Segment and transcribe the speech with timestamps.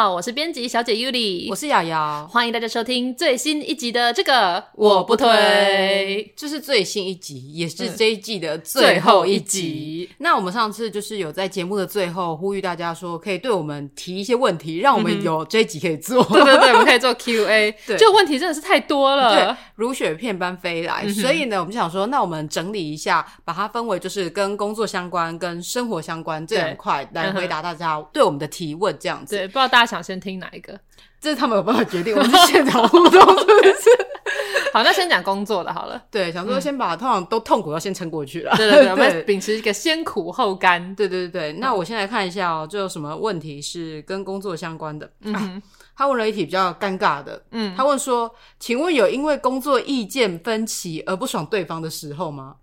[0.00, 10.08] 好，我是编辑小姐 Yuli，我是瑶瑶，欢迎大家收听最新一集的这个我不推，这是最新一集，也是这一季的最后一集。
[10.12, 16.24] 嗯、那我们上次就是有在节目的最后呼吁大家说，可以对我们提一些问题，让我们有这一集可以做。
[16.32, 17.70] 对对对，我们可以做 Q&A。
[17.86, 21.02] 对，这个问题真的是太多了，对，如雪片般飞来。
[21.04, 29.36] 嗯、所以呢，我们就想说，那我们整理一下，把它分为就是跟工作相关、跟生活相关这两块来回答大家对我们的提问，这样子。
[29.36, 29.46] 对。
[29.46, 30.78] 不知道大家想先听哪一个？
[31.20, 32.14] 这是他们有办法决定。
[32.16, 33.90] 我们是现场互动，是不是？
[34.72, 36.00] 好，那先讲工作的好了。
[36.10, 38.54] 对，想说先把通常都痛苦要先撑过去了。
[38.56, 40.94] 对对对，我们秉持一个先苦后甘。
[40.94, 45.10] 对对对对，那我先来看一下哦，这有什么问题是跟工作相关的？
[45.22, 45.60] 嗯，
[45.96, 47.42] 他问了一题比较尴尬的。
[47.50, 52.54] 嗯，他问说：“请问有因为工作意见分歧而不爽对方的时候吗？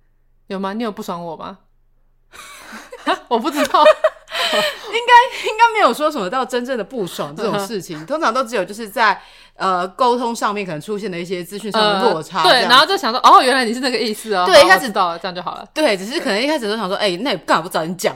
[0.47, 0.71] 有吗？
[0.71, 1.59] 你有不爽我吗？
[3.27, 3.83] 我不知道。”
[4.93, 9.19] 应该应该没有说什么到真正的不爽这种事情， 通常都只有就是在
[9.55, 18.13] 呃沟通上面可能出现了一些资讯上的落差，呃，对，然后就想说哦，原来你是那个意思哦，对，一开始到了这样就好了，对，只是可能一开始都想说，哎，那你干嘛不早点讲？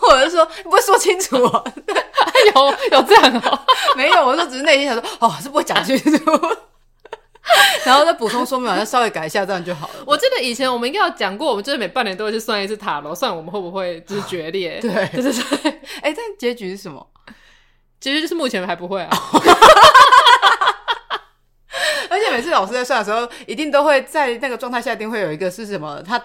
[0.00, 1.64] 或者是说你不会说清楚哦，
[2.54, 3.60] 有有这样哦？
[3.94, 6.08] 没有，我说只是内心想说，哦，是不会讲清楚。
[7.84, 9.94] 然后再补充说明，好像稍微改一下，这样就好了。
[10.06, 14.78] 我记得以前我们应该有讲过，我们就是每半年都会去算一次塔罗，算我们会不会就是决裂。
[14.82, 15.32] 对，对对
[16.02, 17.06] 哎，但结局是什么？
[18.00, 19.10] 结局就是目前还不会啊。
[22.10, 26.20] 而且每次老师在算的时候，一定都会在那个状态下，一定会有一个是什么他。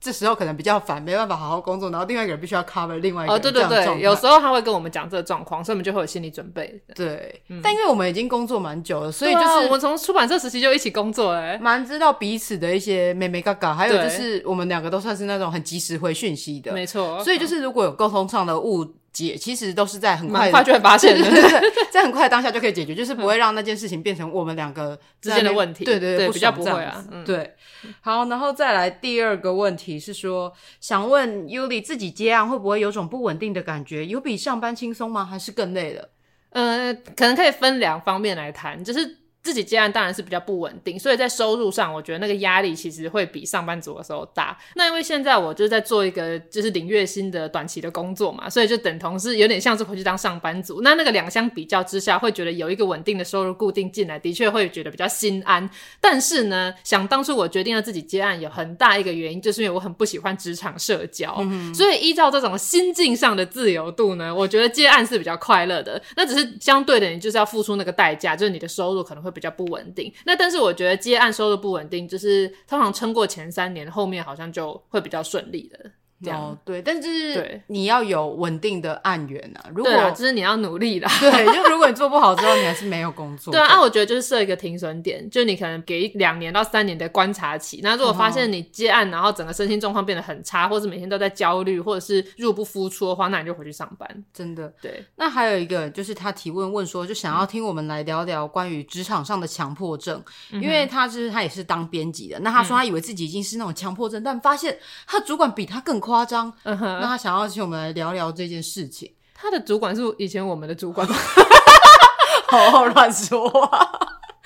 [0.00, 3.36] 这时候可能比较烦，没办法好好工作，然后另外一个人必须要 cover 另外一个人。
[3.36, 6.80] 哦，对对对，有时候他会跟我们讲这个状况，所以我们就会有心理准备。
[6.94, 17.22] 对，嗯、但因为我们已经工作蛮久了，所以就是、啊、我们从出版社时期就一起工作，哎，蛮知道彼此的一些美眉嘎嘎，还有就是我们两个都算是那种很及时回讯息的，没错。
[17.22, 18.86] 所以就是如果有沟通上的误。
[19.12, 25.84] 解其实都是在很快，很快就会发现的，对对 对，在很快的当下就可以解决，就是不会让那件事情变成我们两个之间的问题。
[25.84, 27.04] 对对对，比较不会啊。
[27.10, 27.54] 嗯、对，
[28.00, 34.06] 好，然后再来第二个问题是说，想问 Yuli 自己接案会不会有种不稳定的感觉？
[34.06, 35.24] 有比上班轻松吗？
[35.24, 36.08] 还是更累了？
[36.50, 39.19] 呃，可能可以分两方面来谈，就是。
[39.42, 44.58] 自己接案当然是比较不稳定，所以在收入上，我觉得那个压力其实会比上班族的时候大。
[44.74, 50.82] 那因为现在我就是在做一个就是领月薪的短期的工作嘛，所以就等同是有点像是回去当上班族。
[50.82, 55.68] 那那个两相比较之下，会觉得有一个稳定的收入固定进来，的确会觉得比较心安。
[56.02, 61.34] 但是呢，想当初我决定了自己接案，有很大一个原因，就是因为我很不喜欢职场社交。
[61.38, 61.74] 嗯。
[61.74, 66.00] 所以依照这种心境上的自由度呢，我觉得接案是比较快乐的。
[66.14, 69.29] 那只是相对的，你就是要付出那个代价，就是你的收入可能会。
[69.30, 75.90] 比较不稳定，那但是我觉得接案收入不稳定，就是通常撑过前三年，后面好像就会比较顺利的。
[76.26, 79.70] 哦，对，但是你要有稳定的案源啊。
[79.74, 81.10] 如果啊，就是你要努力啦。
[81.20, 83.52] 对，就如果你做不好之后，你还是没有工作。
[83.52, 87.80] 对啊，那我觉得就是设一个停损点，就你可能给两年到三年的观察期。
[87.82, 94.24] 那如果发现你接案，然后整个身心状况变得很差，或是每天都在焦虑，或者是入不敷出的话，那你就回去上班。
[94.34, 95.04] 真的，对。
[95.16, 102.38] 那还有一个就是他提问问说，就想要听我们来聊聊关于职场上的强迫症，嗯、因为他就是他也是当编辑的。
[102.40, 106.52] 那他说他以为自己已经是那种强迫症，嗯、但发现他主管比他更夸张。
[106.64, 106.98] 嗯哼。
[107.00, 109.10] 那他想要请我们来聊聊这件事情。
[109.32, 111.16] 他的主管是以前我们的主管吗？
[112.48, 113.70] 好好乱说话。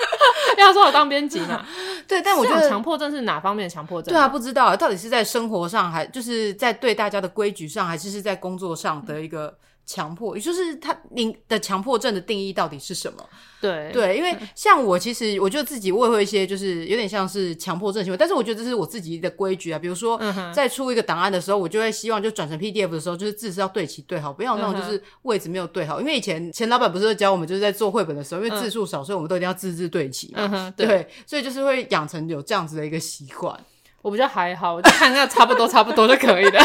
[0.59, 1.65] 要说我当编辑嘛？
[2.07, 4.13] 对，但我觉得强迫症是哪方面的强迫症？
[4.13, 9.53] 对啊，不知道到底是在生活上，还就是在对大家的规矩上，还是是在工作上的一个
[9.87, 10.37] 强迫？
[10.37, 13.25] 也就是他您的强迫症的定义到底是什么？
[13.61, 18.17] 对对，因为像我，其实我觉得自己我也会一些，就是有点像是强迫症行为。
[18.17, 19.79] 但是我觉得这是我自己的规矩啊。
[19.79, 20.21] 比如说，
[20.53, 25.99] 在出一个档案的时候，我就会希望就转成 PDF 的时候，就是字是要对齐对好，不要那种就是位置没有对好。
[25.99, 30.51] 因为以前前老板不是会教我们，就是在做绘本的时候，因为字数少，所以我们都一定要字字对齐嘛。
[30.53, 33.59] 嗯、对，对，所以就是会养成有这样子的一个习惯。
[34.03, 36.61] 我比较还好，我就看那差不多差不多就可以了。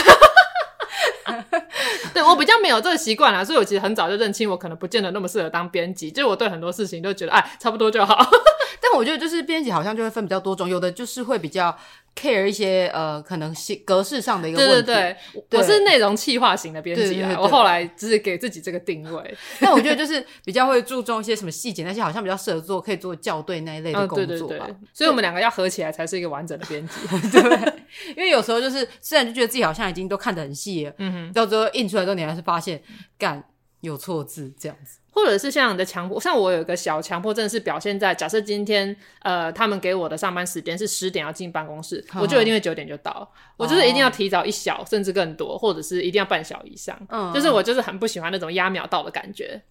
[2.14, 8.18] 对，我比较没有这个习惯啦，所以我其实很早就认清我可能不见得那么适合当编辑，就是我对很多事情都觉得哎，差不多就好。
[8.82, 11.76] 但我觉得就是编辑好像就会分比较多种，有的就是会比较
[12.20, 13.56] care 一些呃，可能
[13.86, 14.74] 格式上的一个问题。
[14.74, 19.38] 对对对，对我是内容企划型的编辑啊，我后来只是给自己这个定位。
[19.62, 24.56] 但我觉得就是比较会注重一些什么细节，那些好像比较适合做可以做校对那一类的工作吧。
[24.56, 26.96] 嗯、对对对，所以我们两个要合起来才是一个完整的编辑，
[27.32, 27.74] 对。
[28.16, 32.82] 因为有时候就是虽然就觉得自己好像已经都看得很细了，嗯哼，到最后印出来之后，你还是发现
[33.18, 33.44] 干
[33.82, 35.00] 有错字这样子。
[35.12, 43.28] 或者是像你的强迫，像我有一个小强迫症，是表现在假设今天呃，他们给我的上班时间是十点要进办公室，嗯、我就一定会九点就到，哦、
[43.58, 49.62] 我就是一定要提早一小甚至更多，或者是一定要半小以上，嗯，就是我就是很不喜欢那种压秒到的感觉。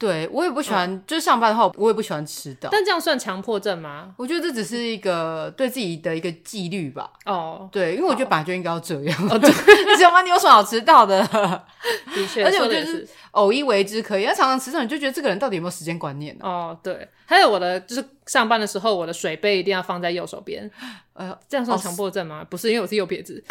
[0.00, 2.70] 对，我也不喜欢，嗯、就是上班的话，我也不喜欢迟到。
[2.72, 4.14] 但这样算强迫症吗？
[4.16, 7.10] 我觉得这只是一个对自己的一个纪律吧。
[7.26, 9.28] 哦，对，因为我觉得本来就应该要这样。
[9.28, 10.22] 哦， 对，你知道吗？
[10.22, 11.20] 你有什么好迟到的？
[12.14, 16.34] 的确，而且我觉得是偶一为之可以，但常常迟到，你就觉得这个人到底有没有时间观念？
[16.40, 17.06] 哦，对。
[17.26, 20.68] 还有我的就是上班的时候，我的水杯一定要放在右手边。
[21.12, 22.40] 呃，这样算强迫症吗？
[22.42, 23.44] 哦、不是，因为我是右撇子。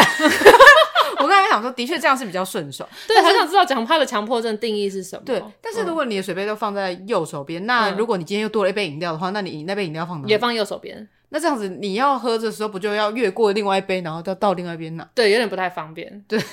[1.17, 2.88] 我刚才想说，的确这样是比较顺手。
[3.07, 5.23] 对，很想知道讲他的强迫症定义是什么。
[5.25, 10.27] 对，但是如果你的水杯都放在右手边，嗯、那如果你今天又多了一杯饮料的话，那你那杯饮料放哪？
[10.27, 11.07] 也放右手边。
[11.29, 15.07] 那这样子，你要喝的时候不就要越过另外一杯，然后到到另外一边呢？
[15.13, 16.23] 对，有点不太方便。
[16.27, 16.39] 对。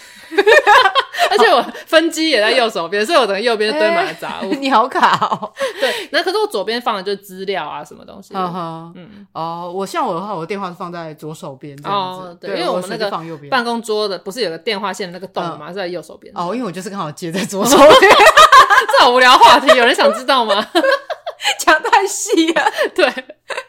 [1.29, 4.55] 而且我分机也在右手边，所以我的右边堆满了杂物。
[4.55, 5.53] 你好卡哦。
[5.81, 8.33] 对，那可是我左边放的就是资料啊，什么东西。
[8.35, 12.39] 嗯哦，我像我的话，我的电话是放在左手边这样子。
[12.41, 13.11] 对，因为我们那个
[13.51, 15.69] 办公桌的不是有个电话线的那个洞吗？
[15.69, 16.33] 是在右手边。
[16.37, 17.91] 哦，因为我就是刚好接在左手边。
[18.97, 20.65] 这好无聊话题，有人想知道吗？
[21.59, 22.63] 讲太细了。
[22.95, 23.05] 对，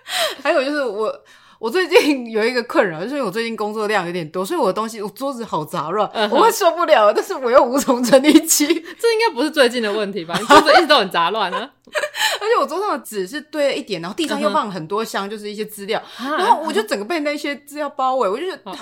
[0.44, 1.14] 还有就是我。
[1.60, 7.12] 我最近有一个困扰，就是我最近工作量有点多，所以我的东西，我桌子好杂乱，我会受不了。
[7.12, 10.38] 但是我又无从整理起， 这应该不是最近的问题吧？
[10.40, 11.58] 你桌子一直都很杂乱啊！
[11.90, 16.00] 而且我桌上的纸是堆了一点，然后地上又放了很多箱，就是一些资料，
[16.38, 18.78] 然后我就整个被那些资料包围，我就觉得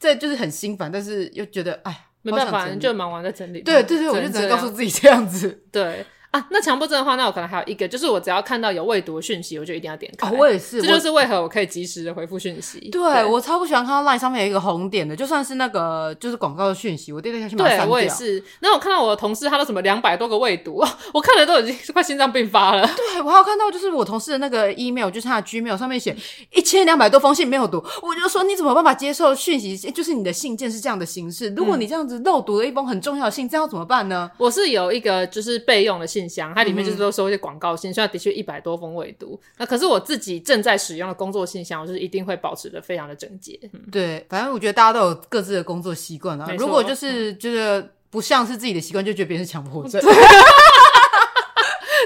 [0.00, 3.60] 这就是很心烦，但是又觉得哎，没办法，就忙完再整理。
[3.60, 5.62] 对对对，我就只能告诉自己这样子。
[5.70, 6.04] 对。
[6.30, 10.28] 啊，那强迫症的话，那我可能还有一个，就是我只要看到有未读的讯息，我就一定要点开。
[10.28, 12.78] 哦，我也是，这就是为何我可以及时的回复讯息。
[12.90, 17.86] 对，对我超不喜欢看到 LINE 上面有一个红点的，就算是那个就是广告的讯息，我点点下去马上删掉。
[17.86, 18.42] 对，我也是。
[18.60, 20.84] 然后我看到我的同事，他都什么两百多个未读，
[21.14, 22.86] 我看了都已经是快心脏病发了。
[22.96, 26.14] 对，我还有看到就是我同事的那个 email，就是他的 Gmail 上面写
[26.52, 29.76] 一千两百多封信没有读，我就说你怎么办法接受讯息？
[29.76, 34.30] 就是你的信件是这样的形式，如果你这样子漏读了一封很重要的信，这样要怎么办呢？
[34.36, 36.96] 我是有一个就是备用的信箱，它里面就是。
[36.96, 43.60] 都收一些广告信，虽然的确一百多封未读，那可是我自己正在使用的工作信箱，我就是一定会保持的非常的整洁。
[43.74, 46.50] 嗯、对，反正我觉得大家都有各自的工作习惯啊。
[46.58, 50.00] 如果就是觉得不像是自己的习惯，就觉得别人是强迫症。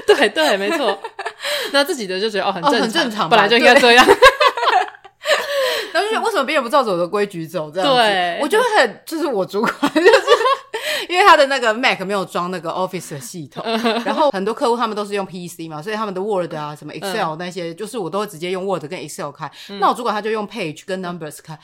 [0.05, 0.99] 对对，没错。
[1.71, 4.05] 那自己的就觉得哦，很正常，哦、很正常，本来就应该这样。
[6.43, 7.71] 别人不照着我的规矩走？
[7.71, 10.11] 这样子，对我就会很，就是我主管 就是。
[11.09, 13.63] 因为他的那个 Mac 没有装那个 Office 的系统，
[14.05, 19.51] 然后很多客户他们都是用 PC 嘛，所以他们的 Word 啊、什么 Excel 那些，就是我都会直接用 Word 跟 Excel 开。
[19.79, 21.57] 那我主管他就用 Page 跟 Numbers 开，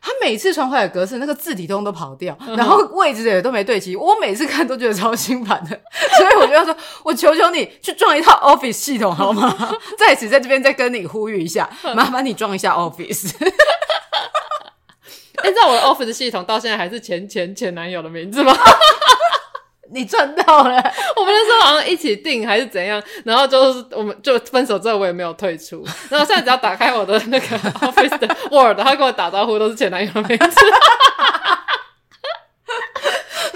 [0.00, 5.70] 他每次传回来的格式那个字体通都跑掉，然后位置也都没对齐，我每次看都觉得超心烦的。
[6.16, 9.54] 所以我就要说，我求求你去装一套 Office 系统好吗？
[9.98, 13.32] 在此在这边再跟你呼吁一下，麻烦你装一下 Office。
[15.42, 18.56] 现在我的 Office 系统到现在还是前前前男友的名字吗？
[19.92, 20.70] 你赚到了！
[21.14, 27.46] 我们那时候好像一起订还是怎样，然后就是我们就分手之后我也没有退出，然后现在只要打开我的那个
[27.78, 30.60] Office 的 Word，他跟我打招呼都是前男友的名字。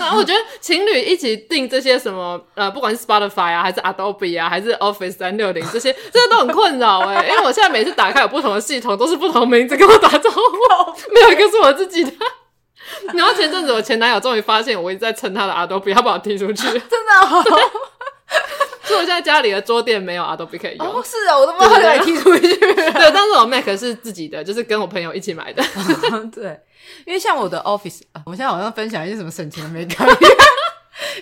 [0.00, 10.41] 然后我觉得情侣一起订这些什么呃，不管是 Spotify 啊，还是 Adobe 啊，还是 Office 三六零这些， 这些都很困扰哎，因为我现在每次打开有不同的系统，都是不同名字跟我打招呼，
[11.13, 12.13] 没有一个是我自己的。
[13.15, 17.43] 然后前阵子我前男友终于发现我一直在蹭他的 Adobe，他把我踢出去，真的好。
[18.82, 20.86] 所以我现在家里的桌垫没有 Adobe 可以用。
[20.86, 22.56] 哦，是啊，我都不知道他踢出去。
[22.56, 25.63] 对，但是我 Mac 是自己的，就是跟我朋友一起买的。
[26.34, 26.58] 对。
[27.06, 30.06] 因为像我的 Office，我现在好像分享一些什么省钱的美感。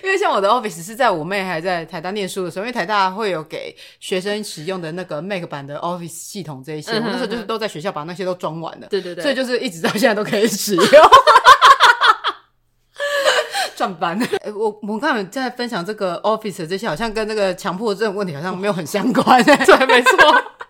[0.03, 8.87] 因为像我的 Office 是在我妹还在台大念书的时候，因为台大会有给学生使用的那个 Mac 版的 Office 系统这一些，我那时候就是都在学校把那些都装完了。
[8.89, 10.85] 对对对，所以就是一直到现在都可以使用。
[13.79, 14.19] 赚班。
[14.53, 19.41] 我我刚才在分享这个 Office 这些，好像跟那个强迫症问题好像没有很相关。
[19.47, 20.17] 对，没错。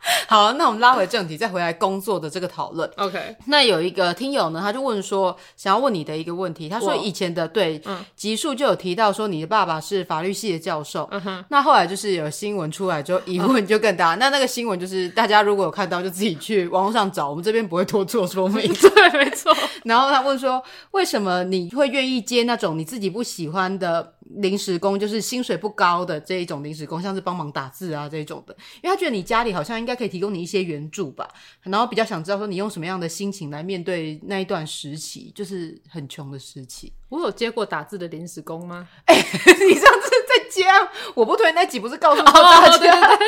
[0.28, 2.90] 好，那我们拉回正题，再回来工作的这个讨论。
[2.98, 6.70] OK，那有一个听友呢，他就问说，想要问你的一个问题。
[6.70, 7.82] 他说以前的对
[8.16, 11.08] 集数就有提到说，你的爸爸是法律系的教授。
[11.12, 11.44] 嗯哼。
[11.50, 14.16] 那后来就是有新闻出来之后，疑问就更大。
[14.16, 18.72] 那那个新闻就是大家如果有看到，就自己去网络上找，我们这边不会多做说明。
[18.74, 19.54] 对，没错。
[19.84, 24.16] 然后他问说，为什么你会愿意接那种你自己不喜欢的？
[24.36, 31.28] 临时工就是薪水不高的这一种临时工，像是帮忙打字啊这种的，因为他觉得你家里好像应该可以提供你一些援助吧，
[31.64, 36.94] 然后比较想知道说你用什么样的心情来面对那一段时期，就是很穷的时期。
[37.10, 38.88] 我有接过打字的临时工吗？
[39.06, 39.22] 哎、欸，
[39.66, 43.28] 你上次在家，我不推那集不是告诉 大家、哦、对对对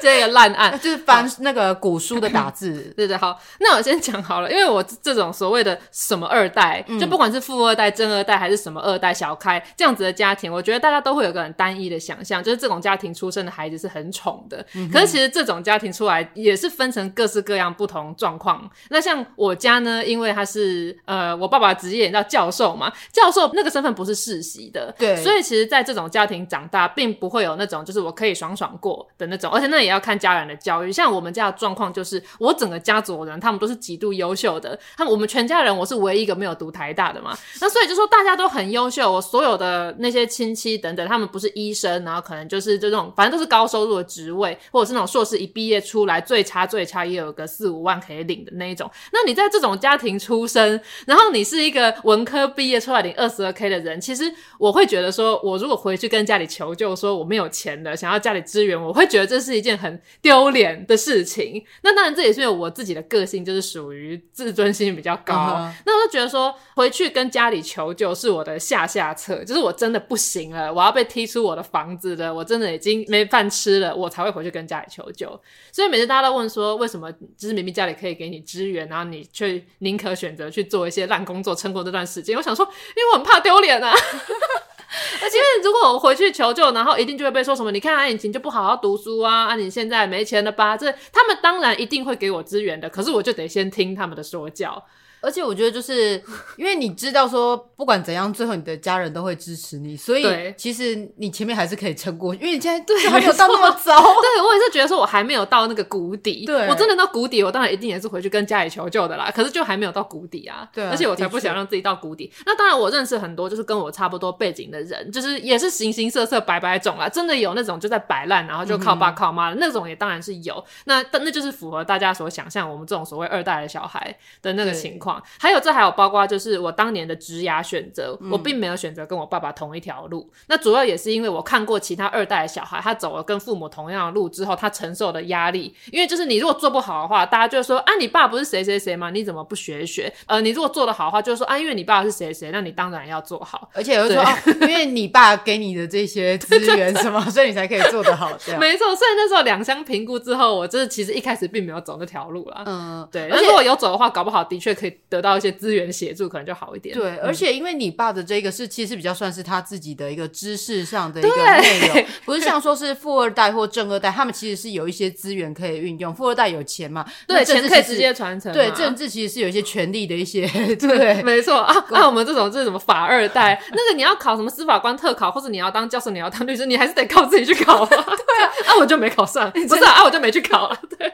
[0.00, 3.16] 这个烂案 就是翻那个古书的打字， 对，对对。
[3.16, 14.64] 好，那我先讲好了，因为我这种所谓的什么二代，嗯、就不管是富二代、正二代还是什么二代、小开这样子的家庭，我觉得大家都会有个很单一的想象，就是这种家庭出生的孩子是很宠的。
[14.74, 18.70] 嗯、可是其实这种家庭出来也是分成各式各样不同状况。
[18.90, 22.92] 那像我家呢，因为他是呃，我爸爸职业也叫教授嘛。
[23.12, 30.92] 教授那个身份不是世袭的，对，所以其实，在这种家庭长大，并不会有那种就是我可以爽爽过的那种，而且那也要看家人的教育。
[30.92, 48.90] 像我们家的状况，就是我整个家族的人，他们都是极度优秀的，他们我们全家人，我是唯一一个没有读台大的嘛，那所以就说大家都很优秀，我所有的那些亲戚等等，他们不是医生，然后可能就是这种，反正都是高收入的职位，或者是那种硕士一毕业出来，最差最差也有个四五万可以领的那一种。
[49.12, 53.52] 那你在这种家庭出生，然后你是一个文科毕业出来领二十二。
[53.52, 54.24] K 的人，其实
[54.58, 61.64] 我会觉得说，我如果回去跟家里求救，说我没有钱了，想要家里支援，我会觉得这是一件很丢脸的事情。
[61.82, 65.34] 那当然，这也是因为我自己的个性就是属于自尊心比较高。
[65.34, 65.70] Uh.
[65.84, 75.28] 那我就觉得说，回去跟家里求救是我的下下策，就是我真的不行了，我要被踢出我的房子了，我真的已经没饭吃了，我才会回去跟家里求救。
[75.70, 82.34] 所以每次大家都问说，为什么就是明明家里可以给你支援，然后你却宁可选择去做一些烂工作撑过这段时间？
[82.36, 82.70] 我想说，因
[83.04, 83.42] 为我很怕。
[83.42, 83.92] 丢脸啊！
[85.22, 87.70] 而且如果我回去求救，然后一定就会被说什么？
[87.70, 89.46] 你看他以前就不好好读书啊！
[89.46, 90.76] 啊，你现在没钱了吧？
[90.76, 94.84] 这他们当然一定会给我支援的，可是我就得先听他们的说教。
[95.22, 96.22] 而且我觉得，就是
[96.58, 100.26] 因为你知道说，不管怎样，最后你的家人都会支持你，所以
[100.56, 102.42] 其实你前面还是可以撑过去。
[102.42, 106.44] 因为你现在对还没有到那么糟， 对，我也是觉得说我还没有到那个谷底。
[106.44, 109.30] 对，我真的到谷底，我当然一定也是回去跟家里求救的啦。
[109.34, 112.30] 可是就还没有到谷底啊，对，而且我才不想让自己到谷底。
[112.44, 117.08] 那当然，我认识很多就是跟我差不多背景的人，就是也是形形色色、百百种啦。
[117.08, 120.64] 真的有那种就在摆烂，然后就靠爸靠妈的那种，也当然是有。
[120.86, 125.11] 那那就是符合大家所想象我们这种所谓二代的小孩的那个情况。
[125.38, 130.28] 还有这还有包括就是我当年的职涯选择，我并没有选择跟我爸爸同一条路。
[130.32, 135.74] 嗯、那主要也是因为我看过其他二代的小孩，他走了跟父母同样的路之后，他承受的压力。
[135.90, 139.10] 因为就是你如果做不好的话，大家就会说啊，你爸不是谁谁谁吗？
[139.10, 140.12] 你怎么不学学？
[140.26, 143.70] 呃，你如果做得好的话，就是说啊，因为你爸是谁谁，那你当然要做好。
[143.74, 144.24] 而且有时候
[144.62, 148.30] 因为你爸给你的这些 资源什么，所以你才可以做得好。
[148.44, 148.86] 这样没错。
[148.94, 152.62] 所以那时候两相评估之后，我就是其实一开始并没有走那条路啦。
[152.66, 153.28] 嗯，对。
[153.28, 156.96] 而且如果有走的话，搞不好的确可以得到一些资源协助，可能就好一点。
[156.96, 166.14] 对，而且因为你爸的这个是其实比较算是他自己的一个知识上的一个内容，对 不是像说是富二代或正二代，他们其实是有一些资源可以运用。
[166.14, 168.52] 富二代有钱嘛，对，钱可以直接传承。
[168.52, 171.84] 对，政治其实是有一些权利的一些， 对， 没错啊。
[171.90, 177.88] 那我们这种这是什么法二代，那个你要考什么司法官特考，或者你要当教授，你要当律师，你还是得靠自己去考啊。
[177.88, 180.78] 对啊，啊我就没考上，不是啊，我就没去考了。
[180.98, 181.08] 对，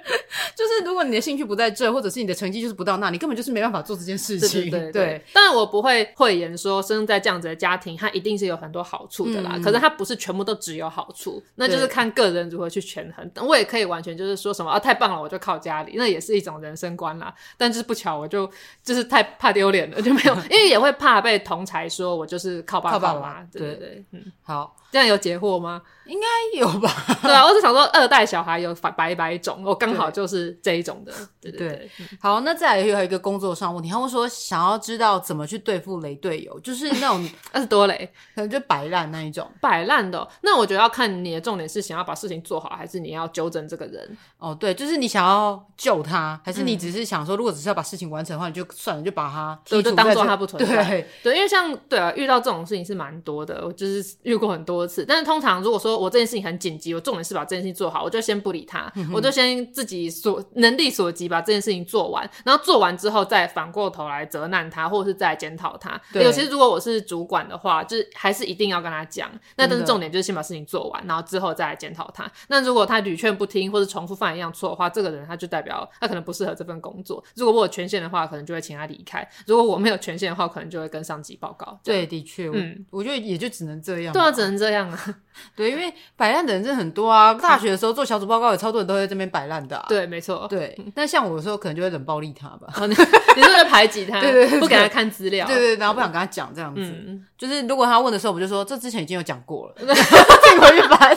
[0.55, 4.69] 就是如果你的兴趣不在这，或者是你的成绩就是不到那，你根本就是没办法做这件事情。
[4.71, 5.25] 对对。
[5.33, 9.53] 当然我不会讳言说生在这样子的家庭，它一定是有很多好处的啦。
[9.55, 13.29] 嗯、可是它不是全部都只有好处，那就是看个人如何去权衡。
[13.31, 17.35] 对我也可以完全就是说什么啊，太棒了，我就靠家里，那也是一种人生观啦。
[17.57, 18.51] 但就是不巧，我就
[18.83, 23.43] 就是太怕丢脸了，就没有， 因为也会怕被同才说我就是靠爸靠妈。
[23.53, 24.75] 对对对，嗯，好。
[24.91, 25.83] 这样有解惑吗？
[26.07, 26.91] 应该有吧。
[27.23, 31.13] 对啊，我是想说，二代小孩有百百种，我刚好就是这一种的。
[31.41, 31.91] 对对对。
[32.19, 39.47] 好，那再来又有一个工作上问题，他们说想要知道怎么去对付雷队友，就是那种 那是多雷，可能就摆烂那一种。
[39.61, 44.17] 摆烂的，那我觉得要看你的重点是想要把事情做好，还是你要纠正这个人。
[44.39, 50.89] 哦，对，就是你想要救他，还是你只是想说，如果只是要把事情完成的话，你就算了，就把他就就当做他不存在。
[50.89, 54.78] 对对，因为像对啊，遇到这种事情是蛮多的，我就是遇过很多。
[54.79, 66.01] 多次，但是通常如果说我这件事情很紧急，我重点是把这件事情做好，我就先不理他，嗯、我就先自己所能力所及把这件事情做完，然后做完之后再反反过头来责难他，或者是再检讨他。
[66.13, 69.29] 对，尤其是如果我是主管的话，就是还是一定要跟他讲。
[69.57, 72.31] 那但是重点就是先把事情做完，然后之后再来检讨他。
[72.47, 77.21] 那如果他屡劝不听，或者重复犯一样错的话，这个人他就代表他可能不适合这份工作。
[77.35, 81.77] 如果我有权限的话，可能就会请他离开；如果我没有权限的话，可能就会跟上级报告。
[81.83, 84.13] 对，的确，嗯，我觉得也就只能这样。
[84.13, 84.99] 对啊，只能这样啊。
[85.55, 87.33] 对，因为摆烂的人真的很多啊。
[87.35, 89.85] 大学的时候做小组报告，有超多人都在这边摆烂的。
[89.89, 90.47] 对，没错。
[90.51, 92.73] 对，但像我有时候可能就会冷暴力他吧。
[92.87, 94.19] 你是在排挤他？
[94.23, 95.47] 对对，不给他看资料。
[95.47, 96.93] 对对，然后不想跟他讲这样子。
[97.37, 101.17] 就是如果他问的时候，我就说这之前已经有讲过了，自己回去翻。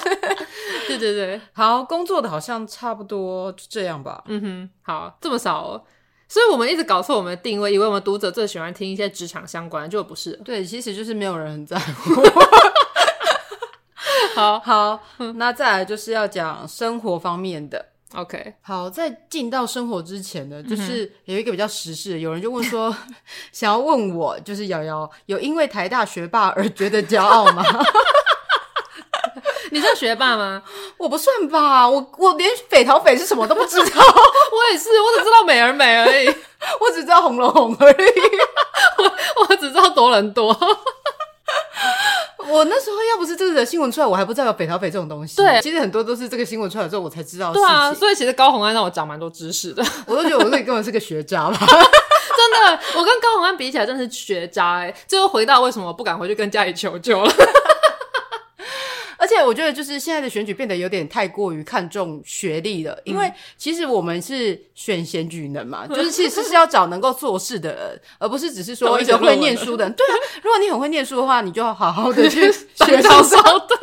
[0.87, 4.23] 对对对，好，工作的好像差不多就这样吧。
[4.27, 5.81] 嗯哼，好，这么少哦。
[6.27, 10.31] 所以我们一直搞错我们的定位，以为我们读者最喜欢听一些职场相关，就不是。
[10.45, 12.13] 对，其实就是没有人很在乎。
[14.35, 14.99] 好好，
[15.35, 17.85] 那再来就是要讲生活方面的。
[18.15, 22.93] OK，好，在进到生活之前呢，就是有一个比较时事，有人就问说，
[23.53, 27.63] 想要问我，就是瑶瑶有因为台大学霸而觉得骄傲吗？
[29.71, 30.61] 你是学霸吗？
[30.97, 33.85] 我不算吧，我我连北桃北是什么都不知道。
[33.85, 36.27] 我也是，我只知道美而美而已，
[36.81, 37.95] 我只知道红楼红而已，
[38.97, 40.51] 我我只知道多伦多。
[42.49, 45.37] 我那时候要不是这个新闻出来，我还不知道有北桃北这种东西。
[45.37, 47.53] 对，其实很多都是这个新闻出来之后，我才知道。
[47.53, 49.83] 对啊，所以其实高洪安让我长蛮多知识的。
[50.05, 51.57] 我都觉得我自己根本是个学渣吧。
[52.41, 54.95] 真的，我跟高洪安比起来，真的是学渣哎、欸。
[55.07, 57.31] 最后回到为什么我不敢回去跟家里求救了。
[59.43, 69.93] 我觉得，就是现在的选举变得有点太过于看重学历了，因为其实我们是选选举人嘛， 就是其实是要找能够做事的人，而不是只是说一个会念书的人。
[69.93, 73.77] 对啊，如果你很会念书的话，你就要好好的去 学校上对。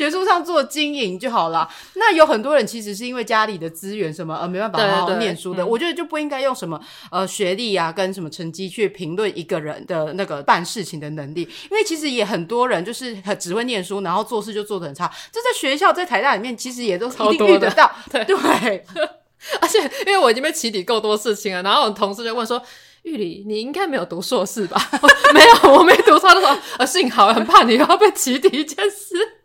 [0.00, 1.68] 学术上做经营就好了。
[1.96, 5.56] 那有很多人其实是因为家里的资源什么而没办法好好念书的。
[5.56, 6.80] 对对对，我觉得就不应该用什么
[7.10, 15.06] 呃学历啊跟什么成绩去评论一个人的那个办事情的能力，因为其实也很多人就是只会念书，然后做事就做得很差。
[15.30, 17.92] 这在学校在台大里面其实也都一定遇得到。
[18.10, 18.34] 对，对
[19.60, 22.62] 而且因为我已经被起底够多事情了，然后我同事就问说
[23.04, 24.80] ：“玉里，你应该没有读硕士吧？”
[25.34, 26.18] 没有，我没读。
[26.18, 29.36] 他就说：“呃，幸好，很怕你要被起底一件事。”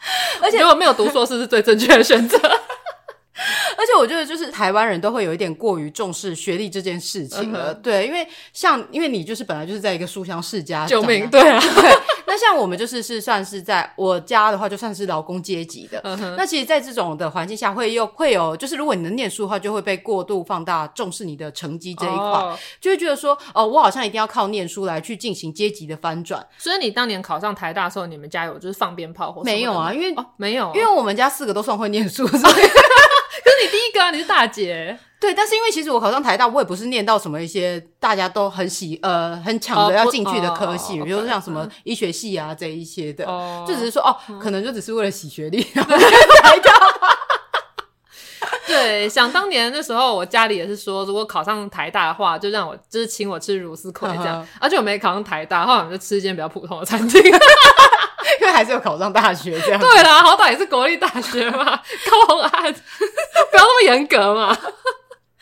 [0.42, 2.38] 而且如果没有读硕士是最正确的选择。
[3.76, 7.72] 而且我觉得，就是台湾人都会有一点过于重视学历这件事情了。
[7.72, 7.80] Uh-huh.
[7.80, 11.60] 对，因为像因为你就是本来就是在一个书香世家，救命，对啊。
[11.60, 11.96] 对，
[12.28, 16.00] 那像我们就是是算是在我家的话，就算是劳工阶级的。
[16.02, 16.34] Uh-huh.
[16.36, 22.58] 那其实，在这种的环境下，会又会有，就是如果你能念书的话，就会被过度放大重视你的成绩这一块，oh.
[22.80, 26.46] 就会觉得说，哦，我好像一定要靠念书来去进行阶级的翻转。
[26.58, 29.92] 所以你当年考上台大的时候，你们家有就是放鞭炮或没有啊？
[29.92, 32.54] 因为、哦、没有，因为我们家四个都算会念书，所以。
[33.44, 34.98] 可是你第一个啊，你是大姐。
[35.20, 43.24] 对，但是因为其实我考上台大，我也不是念到什么一些大家都很喜呃很抢着要进去的科系，比如说像什么医学系啊这一些的，
[43.66, 45.90] 就只是说哦，可能就只是为了洗学历然后
[46.42, 46.72] 台大。
[48.68, 54.46] 对，想当年那时候，我家里也是说，如果考上台大的话，就让我就是请我吃乳丝葵这样。
[54.60, 57.20] 而且我没考上台大，后来我们就吃一间比较普通的餐厅。
[58.40, 59.80] 因为还是有考上大学这样。
[59.80, 64.56] 对啦，好歹也是国立大学嘛，高红安，不要那么严格嘛。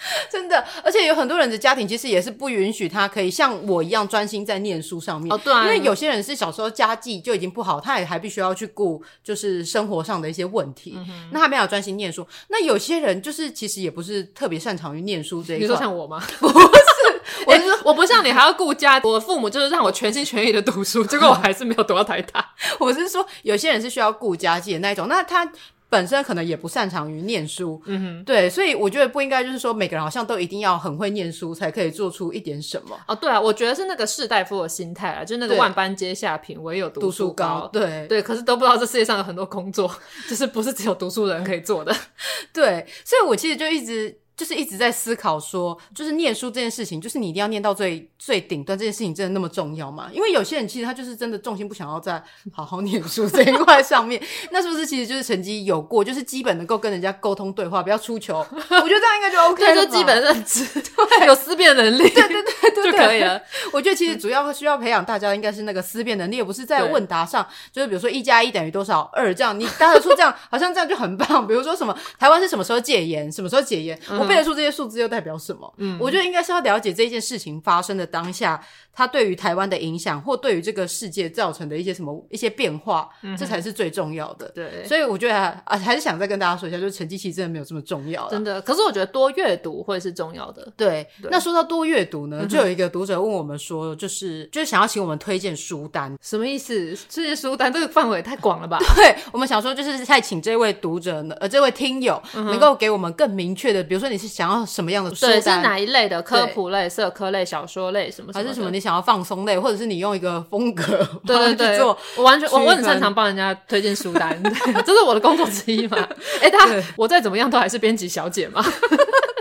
[0.30, 5.32] 真的，而且有很多人的家庭其实也是不允许他可以像我一样专心在念书上面。
[5.32, 12.26] 哦，对啊，因为有些人是小时候家境就已经不好，他也还必须要去顾就是生活上的一些问题，嗯、那他没有专心念书。
[12.48, 15.66] 那有些人就是其实也不是特别擅长于念书这一块。
[15.66, 16.22] 你说像我吗？
[16.38, 16.54] 不是，
[17.46, 19.00] 我是说、欸、我不像你还要顾家。
[19.02, 22.54] 我父母就是让我全心全意的读书，结果我还是没有读到台大。
[22.78, 25.50] 我是说有些人是需要顾家计的那一种，那他。
[25.88, 32.98] 本身可能也不擅长于念书，嗯哼，对，所以我觉得不应该就是说每个人好像都一定要很会念书才可以做出一点什么。
[33.06, 37.46] 哦，对啊，我觉得是那个士大夫的心态啊，就是那个万般皆下品，唯有读书高。
[37.46, 39.90] 书高对对，可是都不知道这世界上有很多工作，
[40.28, 41.94] 就是不是只有读书的人可以做的。
[42.52, 44.18] 对，所以我其实就一直。
[44.36, 50.10] 就是一直在思考说，就是念书这件事情，就是你一定要念到最最顶端，这件事情真的那么重要吗？
[50.12, 52.22] 因为有些人其实他就是真的重心不想要在
[52.52, 58.38] 好好念书这一块上面，那是不是其实就是成绩有过，就是基本能够跟人家沟通对话，不要出糗？
[58.52, 60.64] 我觉得这样应该就 OK 了，就基本认知，
[61.18, 63.40] 对，有思辨能力，对对对对，就可以了。
[63.72, 71.46] 我觉得其实主要需要培养大家应该是那个思辨能力，而不是在问答上，就是比如说一加一等于多少二这样，你答得出这样，好像这样就很棒。
[71.46, 73.98] 比如说什么台湾是什么时候戒严，什么时候解严？
[74.26, 75.72] 背得出这些数字又代表什么？
[75.78, 78.60] 嗯，我觉得应该是要了解这件事情发生的当下，
[78.92, 84.48] 它对于台湾的影响，或对于这个世界造成的一些什么一些变化，嗯、这才是最重要的。
[84.54, 85.34] 对，所以我觉得
[85.64, 88.28] 啊，还是想再跟大家说一下，就是成绩其实真的没有这么重要。
[88.28, 90.72] 真的，可是我觉得多阅读会是重要的。
[90.76, 96.96] 对，对那说到多阅读呢，就有一个读者问我们说，就是就是想要请我们推荐书单，什么意思？
[97.08, 98.78] 这些书单这个范围太广了吧？
[98.96, 105.32] 对，我们想说就是再请这位读者呢，呃，这位听友能够给我们更明确的，比如说你是想要什么样的书单？
[105.32, 106.22] 对，是哪一类的？
[106.22, 108.32] 科普类、社科类、小说类什么？
[108.32, 108.70] 还是什么？
[108.70, 110.84] 你想要放松类，或者是你用一个风格？
[111.24, 114.40] 对对 对，做我完全我我很擅长帮人家推荐书单，
[114.84, 115.96] 这是我的工作之一嘛。
[116.40, 118.64] 哎，他我再怎么样都还是编辑小姐嘛。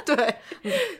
[0.05, 0.35] 对，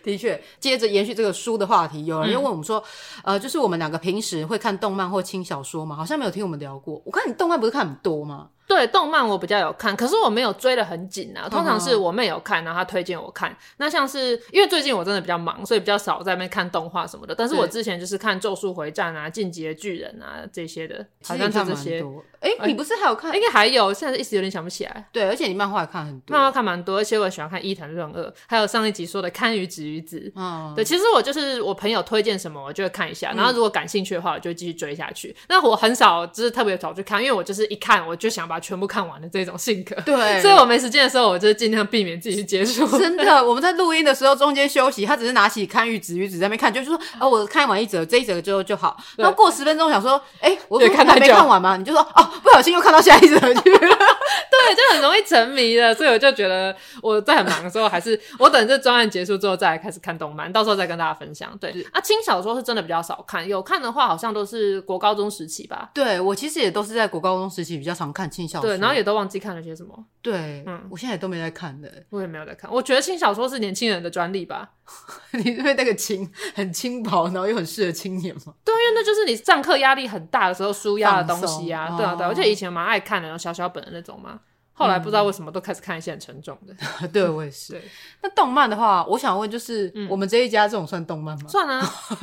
[0.04, 2.84] 的确，接着延续这个书的话题，有人又问我们说，
[3.24, 5.96] 呃，就是我们两个平时会看动漫或轻小说吗？
[5.96, 7.00] 好像没有听我们聊过。
[7.06, 8.48] 我看你动漫不是看很多吗？
[8.68, 11.48] 对，动漫我比较有看，可是我没有追得很紧啊。
[11.48, 13.56] 通常是我妹有看，然后她推荐我看。
[13.78, 17.36] 那像是因为最近我真的比较忙，所以比较少在那边看动画什么的。
[17.36, 22.04] 但是我之前就是看《咒术回战》啊，《进击的巨人》啊这些的，好像就这些。
[22.42, 23.36] 哎，你不是还有看？
[23.36, 25.08] 应该还有，现在一时有点想不起来。
[25.12, 30.32] 对，而且你漫画也看很多，漫画看蛮多，而且我喜欢看伊藤润二，还有上一集说的堪舆子鱼子。
[30.36, 35.36] 嗯，对，其实我就是我朋友推荐什么，我就会看一下，然后如果感兴趣的话，我就继续追下去。
[35.50, 39.30] 那我很少就是特别早去看，因为我就是一看我就想把它全部看完的。
[39.36, 42.88] 这种性格，对， 所以我没时间的时候，我就尽量避免自己去接触。
[42.98, 48.96] 真的，我们在录音的时候中间休息，他只是拿起看玉子玉子在那边看，就是说，哦，我看完一则，这一则之后就好。
[49.18, 51.76] 然后过十分钟，想说，哎，我看还没看完吗？
[51.76, 53.56] 你就说，哦，不小心又看到下一则去了。
[53.60, 55.94] 对，就很容易沉迷了。
[55.94, 61.52] 所以我就觉得我在很忙的时候，还是我等这专案结束之后再来开始看动漫，到时候再跟大家分享。
[61.60, 65.90] 对，啊，轻小说是真的比较少看，有看的话好像都是国高中时期吧。
[65.94, 69.26] 对，我其实也都是在国高中时期比较常看轻小说，对，然后也都忘。
[69.26, 70.06] 忘记看了些什么？
[70.22, 72.72] 对，嗯，我现在也都没在看的，我也没有在看。
[72.72, 74.70] 我觉得轻小说是年轻人的专利吧？
[75.44, 78.54] 因为那个轻很轻薄，然后又很适合青年嘛？
[78.64, 81.98] 对，因为那就是你上课压力很大的时候舒压的东西啊。
[81.98, 84.40] 对啊，对，而且以前蛮爱看的，然后小小本的那种嘛。
[84.74, 86.76] 后来不知道为什么都开始看一些很沉重的。
[87.10, 87.74] 对，我也是。
[87.74, 87.82] 对，
[88.22, 91.50] 那动漫的话，我想问，就是我们这一家这种算动漫吗？
[91.50, 91.82] 算啊，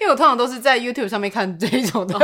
[0.00, 2.18] 因为我通常都是在 YouTube 上面看这一种的。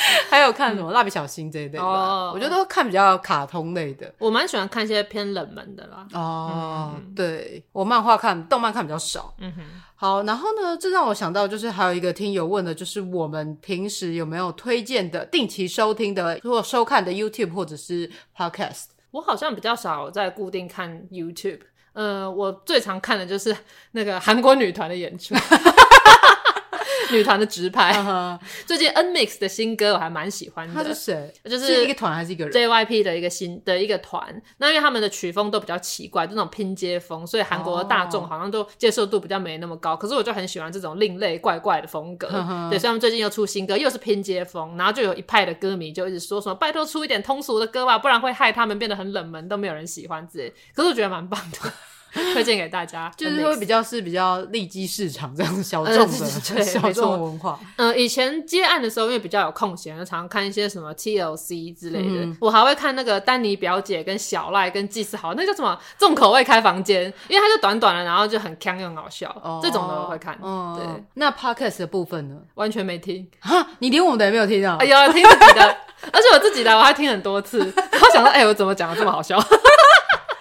[0.30, 4.12] 还有看什么蜡笔小新这一类的，我觉得都看比较卡通类的。
[4.18, 6.06] 我蛮喜欢看一些偏冷门的啦。
[6.12, 9.34] 哦，对，我漫画看，动漫看比较少。
[9.38, 9.62] 嗯哼。
[9.96, 18.84] 好，然后呢，这让我想到就是还有一个听友问的，就是我们平时有没有推荐的、定期收听的或收看的 YouTube 或者是 Podcast？
[19.10, 21.60] 我好像比较少在固定看 YouTube。
[21.92, 23.54] 呃，我最常看的就是
[23.90, 25.34] 那个韩国女团的演出。
[27.12, 28.38] 女团的直拍，uh.
[28.66, 30.74] 最近 NMIXX 的新歌我还蛮喜欢的。
[30.74, 31.32] 他是谁？
[31.44, 34.42] 就是是一个团还是一个人？JYP 的一个新的一个团。
[34.58, 39.90] 那因为他们的曲风都比较奇怪，这种拼接风，所以韩国的大众好像都接受度比较没那么高。
[39.90, 40.00] Oh.
[40.00, 42.28] 可是我就很喜欢这种另类怪怪的风格。
[42.28, 42.70] Uh.
[42.70, 50.52] 对，所以他们最近又出新歌，又是拼接风，然后就有一派的歌迷就一直说什么拜托出一点通俗的歌吧，不然会害他们变得很冷门，都没有人喜欢之类。
[50.74, 51.72] 可是我觉得蛮棒的。
[52.32, 57.58] 推荐给大家， 就是会比较是比较利基市场这样小众的、呃、 对小众文化。
[57.76, 62.24] 嗯、呃，以前接案的时候，因为比较有空闲，常常看一些什么 TLC 之类的。
[62.24, 70.36] 嗯、我还会看那个丹尼表姐跟小赖跟纪思豪，那叫什么重口味开房间，因为它就短短的，然后就很锵又很好笑，哦、这种的我会看。
[70.40, 72.36] 哦、对，那 Podcast 的部分呢？
[72.54, 74.76] 完全没听哈，你连我们的也没有听到？
[74.76, 75.76] 哎呀，听自己的，
[76.12, 77.58] 而且我自己的我还听很多次，
[77.90, 79.38] 然后想说，哎、欸，我怎么讲的这么好笑？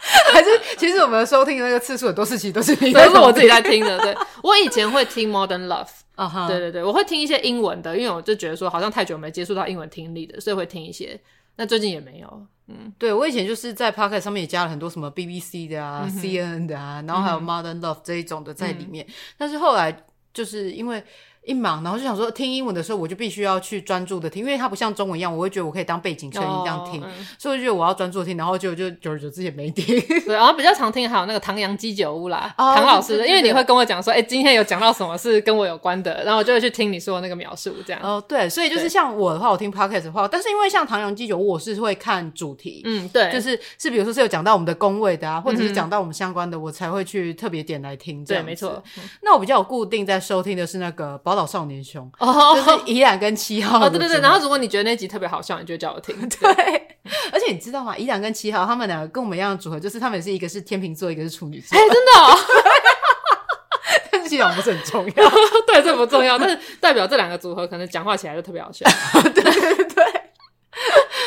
[0.34, 3.98] 还是其实我们收听的那个次数很多事情都是你都是我自己在听的。
[4.00, 6.48] 对，我以前会听 Modern Love，啊哈、uh，huh.
[6.48, 11.20] 对对对，我会听一些英文的，因为我就觉得说好像太久没接触到英文听力的，所以会听一些。
[11.56, 21.04] 那最近也没有，嗯，对我以前就是在 Pocket 上面也加了很多什么 BBC 的啊、嗯、CNN 的啊，然后还有 Modern Love 这一种的在里面，嗯、但是后来就是因为。
[21.50, 30.00] 一忙，然后就想说听英文的时候，我就必须要去专注的听，因为它不像中文一样，我会觉得我可以当背景声音这样听，哦嗯、所以我就觉得我要专注听，然后就就久而久之也没听。
[30.26, 38.02] 对，然后比较常听还有那个唐阳鸡酒屋啦， 哦、唐老师的，因为你会跟我讲说，哎，今天有讲到什么是跟我有关的，然后我就会去听你说的那个描述，这样。
[38.04, 48.44] 哦，对，所以就是像我的话，我听 podcast 的话，但是因为像唐阳鸡酒屋，我是会看主题，嗯，对，就是是比如说是有讲到我们的工位的啊，或者是讲到我们相关的，我才会去特别点来听这样。
[48.44, 48.82] 对，没错。
[49.22, 52.10] 那我比较有固定在收听的是那个宝岛少年兄。
[52.20, 54.20] 哦，就是怡然跟七号哦，对对对。
[54.20, 56.16] 然后如果你觉得那集特别好笑，你就叫我听。
[56.28, 56.98] 对，
[57.32, 57.98] 而且你知道吗？
[57.98, 61.78] 怡然跟七号他们两个跟我们一样的组合，就是他们是一个是天秤座，一个是处女座。
[61.78, 62.38] 哎，真的哦。
[64.12, 65.30] 但是其实不是很重要，
[65.66, 68.86] 对，这不重要，但是代表这两个组合可能讲话起来就特别好笑。
[69.24, 70.06] 对对对。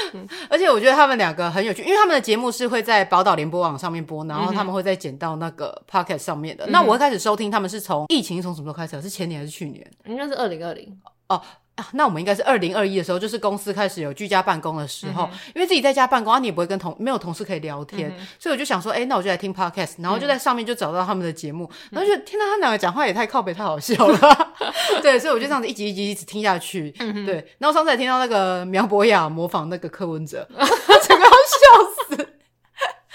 [0.49, 6.67] 而且我觉得他们两个很有趣，因为他们的节目是会在宝岛联播网上面播，然后他们会再剪到那个 Pocket 上面的。
[6.67, 9.01] 嗯、那我一开始收听他们是从疫情从什么时候开始？
[9.03, 9.91] 是前年还是去年？
[10.07, 10.97] 应该是二零二零
[11.29, 11.41] 哦。
[11.83, 24.55] 啊，那我们应该是二零二一的时候，就是公司开始有居家办公的时候，嗯、因为自己在家办公啊，你也不会跟同没有同事可以聊天，嗯、所以我就想说，哎、欸，那我就来听 podcast，然后就在上面就找到他们的节目，嗯、然后就听到他们两个讲话也太靠北太好笑了，
[25.03, 32.29] 对，所以我就这样子一集一集一直听下去，嗯、对，然后上次还听到那个苗博雅模仿那个柯文哲， 整个要笑死。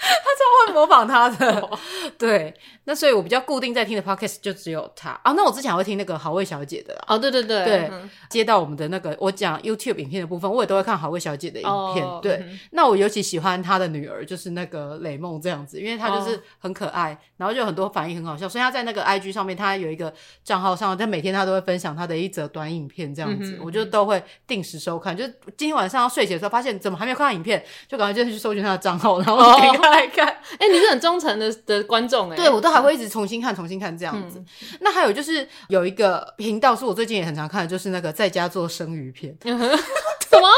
[0.00, 1.68] 他超会模仿他的，
[2.16, 2.54] 对，
[2.88, 5.32] 那所以我比较固定在听的 podcast 就只有他啊。
[5.32, 7.90] 那我之前还会听那个好味小姐的哦，对对对对，
[8.30, 12.06] 接到我们的那个我讲 YouTube 影片的部分，我也都会看好味小姐的影片。
[12.22, 20.10] 对，那我尤其喜欢她的女儿，就是那个蕾梦这样子，因为她就是很可爱，然后就很多反应很好笑，所以她在那个 IG 上面，她有一个
[20.42, 25.14] 账号上，她每天她都会分享她的一则短影片这样子，我就都会定时收看。
[25.14, 30.26] 就是今天晚上要睡前的时候，发现怎么还没有看到影片，就赶快就去搜寻她的账号，然后点开来看。
[30.26, 34.38] 哎、欸，你是很忠诚的的观众哎，对，我都还会一直重新看、重新看这样子。
[34.38, 39.36] 嗯、那还有就是有一个频道是我最近也很常看的，就是那个在家做生鱼片。
[39.42, 40.48] 什么？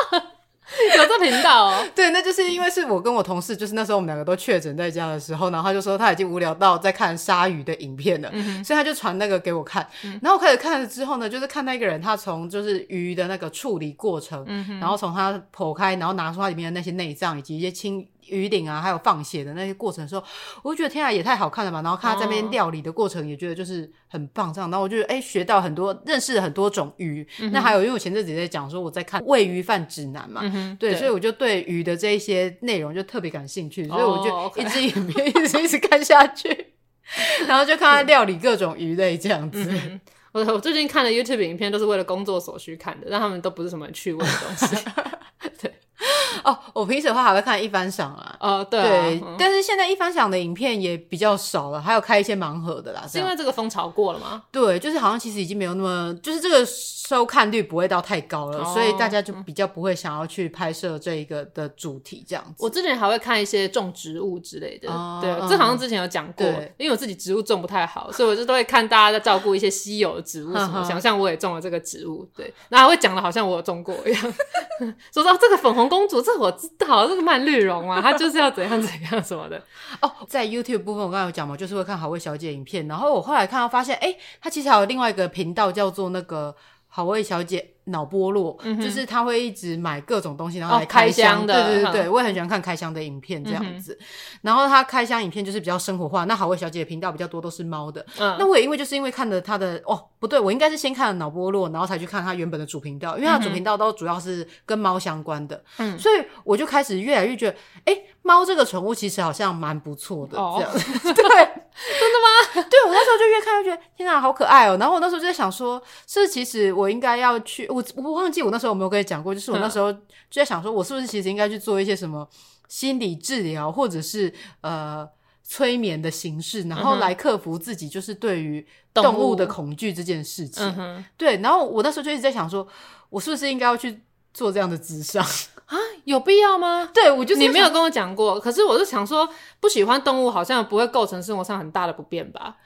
[0.97, 1.85] 有这频道哦？
[1.97, 9.85] 对，那就是因为是我跟我同事，就是那时候我们两个都确诊在家的时候，然后他就说他已经无聊到在看鲨鱼的影片了，嗯、所以他就传那个给我看。
[10.05, 18.07] 嗯、然后我开始看了之后呢，就是看那个人他从就是鱼的那个处理过程，嗯、然后从他剖开，然后拿出它里面的那些内脏以及一些清。
[18.31, 20.25] 鱼鳞啊，还有放血的那些过程的时候，
[20.63, 21.83] 我就觉得天啊，也太好看了吧！
[21.83, 24.71] 然后看他在那边料理的过程，也觉得就是很棒，这样。
[24.71, 27.27] 然后我就哎、欸，学到很多，认识了很多种鱼。
[27.41, 36.75] 嗯、那还有，因为我前阵子也在讲说我在看《喂鱼饭指南》嘛，嗯、对，对所以我就对鱼的这一些内容就特别感兴趣，所以我就一直影片一直一直看下去，
[37.47, 39.65] 然后就看他料理各种鱼类这样子。
[39.73, 40.01] 嗯、
[40.33, 44.77] 我我最近看的 YouTube 影片都是为了工作所需看的，但他们都不是什么趣味的东西。
[45.61, 45.73] 对。
[46.45, 54.43] 哦，我平时的话还会看一番赏啊，哦，对，对，但是现在一番赏的影片也比较少了，还有开一些盲盒的啦，是因为这个风潮过了吗？
[54.51, 62.65] 对，就是好像其实已经没有那么，就是这个收看率不会到太高了，所以大家就比较不会想要去拍摄这一个的主题这样子。
[62.65, 64.89] 我之前还会看一些种植物之类的，
[65.21, 66.47] 对，这好像之前有讲过，
[66.79, 74.35] 因为我自己植物种不太好，所以我就都会看大家在照顾一些稀有的植物什么， 想象我也种了这个植物，对，然后还会讲的好像我有种过一样，
[75.13, 76.23] 说到这个粉红公主。
[76.23, 79.63] 这我知道，这个曼绿绒啊， 她就是要怎样怎样什么的。
[80.01, 86.55] 哦，在 YouTube 部分，我刚才有讲嘛，就是会看好味小姐影片，然后我后来看到发现，哎，她其实还有另外一个频道叫做那个
[86.91, 87.71] 好味小姐。
[87.85, 91.67] 脑波落，嗯、就是她会一直买各种东西，然后来开箱，哦、开箱的。
[91.67, 93.97] 对对对，嗯、我也很喜欢看开箱的影片这样子。
[94.01, 94.07] 嗯、
[94.43, 96.25] 然后她开箱影片就是比较生活化。
[96.25, 98.05] 那好味小姐的频道比较多都是猫的。
[98.21, 105.61] 嗯，那我也因为就是因为看了她的哦，不对，我应该是先看了脑波落，然后才去看她原本的主频道，因为她的主频道都主要是跟猫相关的。
[105.79, 110.39] 嗯，所以我就开始越来越觉得，哎，猫这个宠物其实好像蛮不错的。
[110.39, 110.63] 哦，
[111.03, 111.49] 这样 对，
[111.99, 112.69] 真的吗？
[112.71, 114.77] 对，我那时候就越看越觉得，天哪，好可爱哦。
[114.79, 118.61] 然后我那时候就在想说，是其实我应该要去，我我忘记我那。
[118.61, 119.99] 时候有没有跟你讲过，就是我那时候就
[120.33, 122.29] 在想说，我是不是其实应该去做一些什么
[122.69, 125.09] 心理治疗，或者是呃
[125.43, 130.63] 催眠的形式，然后来克服自己就是对于动物的恐惧这件事情。
[130.79, 132.69] 嗯、对，然后我那时候就一直在想说，
[133.09, 134.03] 我是不是应该要去
[134.35, 135.25] 做这样的智商
[135.71, 135.79] 啊？
[136.05, 136.89] 有必要吗？
[136.93, 139.29] 对，我就是你没有跟我讲过，可是我是想说，
[139.61, 142.57] 不喜欢动物好像不会构成生活上很大的不便吧？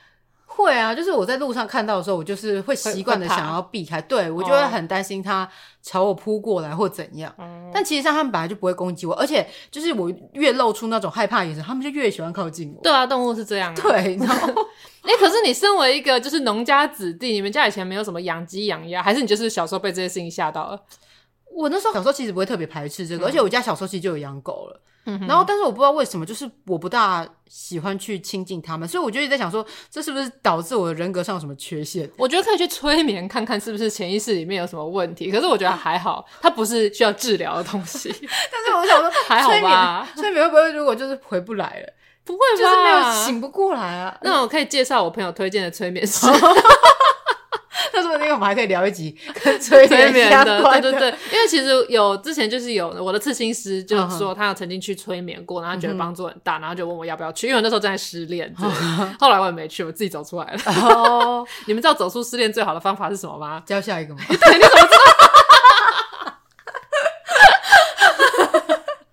[0.46, 5.48] 会啊，就是我在路上看到的时候，我就是会习惯的想要避开，对，我就会很担心它
[5.82, 7.34] 朝我扑过来或怎样。
[7.36, 12.80] 哦、但其实上他们本来就不会攻击我，而且就是我越露出那种害怕眼神，他们就越喜欢靠近我。
[12.84, 13.82] 对啊，动物是这样、啊。
[13.82, 14.48] 对，然后
[15.02, 20.80] 哎、欸，可是你身为一个就是农家子弟，你们家以前没有什么养鸡养鸭，还是你就是小时候被这些事情吓到了？
[21.54, 24.80] 我那时候小时候其实不会特别排斥这个，嗯、而且我家小时候其实就有养狗了。
[25.06, 32.10] 嗯、然后，但是我不知道为什么，就是我不大喜欢去亲近他们，所以我就一直在想说，这是不是导致我的人格上有什么缺陷？
[32.16, 35.30] 我觉得可以去催眠看看，是不是潜意识里面有什么问题。
[35.30, 38.08] 可是我觉得还好，它不是需要治疗的东西。
[38.50, 40.08] 但是我想说， 还好吧？
[40.16, 41.92] 催眠会不会如果就是回不来了？
[42.24, 42.58] 不会吧？
[42.58, 44.18] 就是没有醒不过来啊？
[44.22, 46.26] 那我可以介绍我朋友推荐的催眠师。
[47.94, 58.52] 他说：“那个我们还可以聊一集 跟催眠的，对对对，因为其实有之前就是有我的刺青师，就是说他有曾经去催眠过，然后觉得帮助很大，然后就问我要不要去，因为我那时候正在失恋，
[59.20, 60.58] 后来我也没去，我自己走出来了。
[60.82, 63.62] 哦， 你们知道走出失恋最好的方法是什么吗？
[63.64, 64.20] 教下一个吗？
[64.28, 64.98] 对，你怎么知道？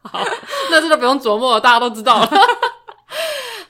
[0.03, 0.19] 好，
[0.71, 2.29] 那这就不用琢磨了，大家都知道了。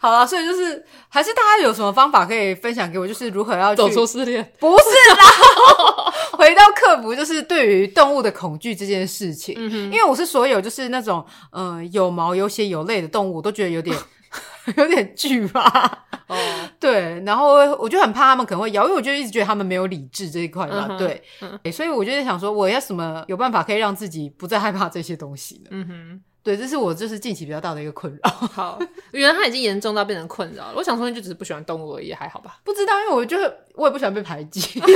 [0.02, 3.06] 好了，所以就是。”还是大家有什么方法可以分享给我？
[3.06, 4.50] 就是如何要走出失恋？
[4.58, 9.54] 不是啦，回到克服，就是对于动物的恐惧这件事情。
[9.70, 13.94] 因为我是所有就是那种嗯、呃、有毛有血有泪的动物，我都觉得有点
[14.78, 15.86] 有点惧怕。
[16.28, 16.38] 哦，
[16.80, 20.88] 对，然后我就很怕他们可能会咬，因为我就一直觉得他们没有理智这一块嘛。
[20.92, 25.72] 嗯、对、嗯，所以我就在想说，我要什么有办法可以让自己不再害怕这些东西呢？
[25.72, 26.22] 嗯哼。
[26.44, 28.30] 对，这是我就是近期比较大的一个困扰。
[28.54, 28.80] 好，
[29.12, 30.74] 原来他已经严重到变成困扰了。
[30.76, 32.58] 我想说，你就只是不喜欢动物而已，还好吧？
[32.64, 33.38] 不知道，因为我就
[33.76, 34.82] 我也不喜欢被排挤。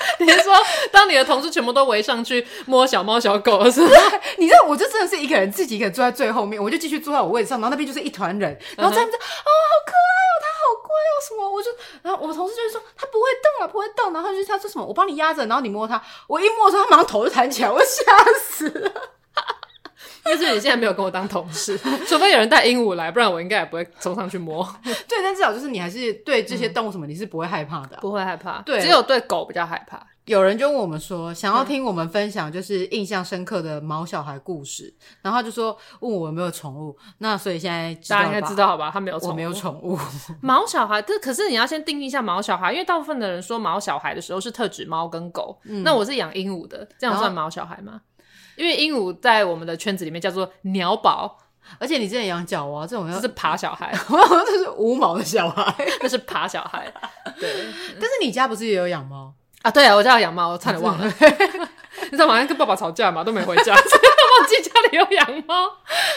[0.18, 0.54] 你是说，
[0.92, 3.88] 当你的同事全部都围上去摸小猫小狗的时候，
[4.38, 9.22] 你知道，我就真的是一个人自己一个人坐在最后面，我就继续坐在我位置上，然后那边就是一团人，然后这样子，uh -huh.
[9.22, 9.96] 哦，好可爱
[10.28, 11.48] 哦，他好乖哦，什么？
[11.50, 11.70] 我就，
[12.02, 18.02] 然后我同事就会说，他不会动啊，不会动，然后就他说什么，我帮你压着，然后你摸他，我一摸的时候，他马上头就弹起来，我吓
[18.42, 18.92] 死了。
[20.22, 24.62] 但是你现在没有跟我当同事，除非有人带鹦鹉来，不然我应该也不会冲上去摸。
[24.82, 28.60] 对，但至少就是你还是对这些动物什么，你是不会害怕的，不会害怕。
[28.62, 30.06] 对，只有对狗比较害怕。
[30.26, 36.96] 有人就问我们说，想要听我们分享就是印象深刻的毛小孩故事，嗯、然后他就说问我有没有宠物。
[37.18, 38.90] 那所以现在大家应该知道好吧？
[38.92, 39.98] 他没有我没有宠物。
[40.40, 45.58] 毛小孩，这可是你要先定义一下毛小孩，因为大部分的人说毛小孩的时候是特指猫跟狗。
[45.64, 48.00] 嗯、那我是养鹦鹉的，这样算毛小孩吗？
[48.56, 51.38] 因为鹦鹉在我们的圈子里面叫做鸟宝，
[51.78, 53.92] 而且你之前养角蛙，这种就是爬小孩，
[54.46, 56.92] 这是无毛的小孩， 那是爬小孩。
[57.38, 57.48] 对，
[57.98, 59.70] 但是你家不是也有养猫啊？
[59.70, 61.06] 对啊，我家有养猫，我差点忘了。
[62.04, 63.74] 你知道晚上跟爸爸吵架嘛，都没回家，
[64.40, 65.70] 忘记家里有养猫。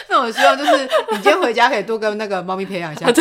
[0.09, 3.11] 那我希望就是你今天回家可以多跟那个猫咪培养一下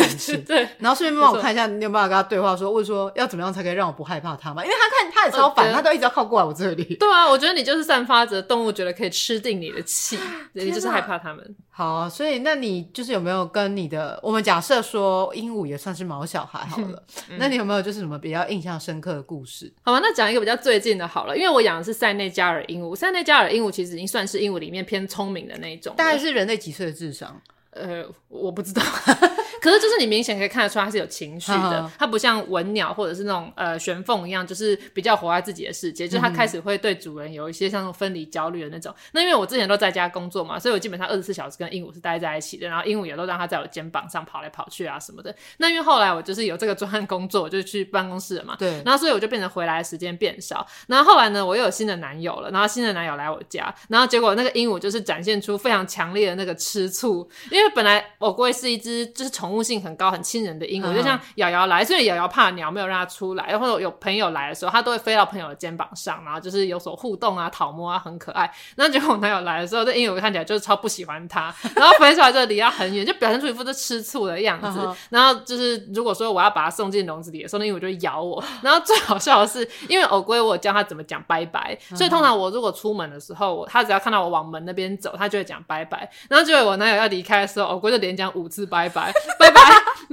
[0.45, 4.63] 对，然后顺便帮我看一下你有没有办法跟他对话说，说问说要怎么样才可以让我不害怕它嘛？
[4.63, 6.83] 因为他看他也超烦，他都一直要靠过来我这里。
[6.95, 10.17] 对啊，我觉得你就是散发着动物觉得可以吃定你的气，
[10.53, 11.55] 你就是害怕它们。
[11.75, 19.73] 好啊，所以那你就是有没有跟你的我们假设说鹦鹉也算是毛小孩好了， 嗯，那你有没有就是什么比较印象深刻的故事？
[19.83, 27.41] 好吧，那讲一个比较最近的好了，因为我养的是塞内加尔鹦鹉，塞内加尔鹦鹉其实已经算是鹦鹉里面偏聪明的那一种，大概是人类几岁的智商？
[27.71, 28.79] 呃，我不知道。
[29.63, 38.93] 可是就是你明显可以看得出它是有情绪的，它不像文鸟或者是那种呃玄凤一样，就是比较活在自己的世界，就是它开始会对主人有一些像分离焦虑的那种。
[39.13, 45.33] 那因为我之前都在家工作嘛，所以我基本上二十四小时跟鹦鹉是待在一起的，然后鹦鹉也都让它在我肩膀上跑来跑去啊什么的。
[45.59, 50.67] 那因为后来我就是有这个专案工作，我就去办公室了嘛，对，然后所以我就变成回来的时间变少。
[50.87, 60.23] 然后后来呢，我又有新的男友了，然后新的男友来我家，然后结果那个鹦鹉就是展现出非常强烈的那个吃醋，因为本来我龟是一只就是宠物性很高很。
[60.23, 68.49] 亲人的鹦鹉就像瑶瑶来，所以瑶瑶怕鸟没有让它出来，或者有朋友来的时候，它都会飞到朋友的肩膀上，然后就是有所互动啊、讨摸啊，很可爱。
[68.77, 74.79] 然后结果我男友来的时候，这鹦鹉看起来就是超不喜欢它， 然后飞出来之后离它很远，就表现出一副是吃醋的样子。
[75.09, 78.41] 然后就是如果说我要把它送进笼子里的时候，那鹦鹉就会咬我。
[78.63, 86.09] 然后最好笑的是，因为偶龟我教它怎么讲拜拜，所以通常我如果出门的时候，它只要看到我往门那边走，它就会讲拜拜。
[86.29, 89.11] 然后结果我男友要离开的时候，偶龟就连讲五次拜拜，
[89.43, 89.61] 拜拜，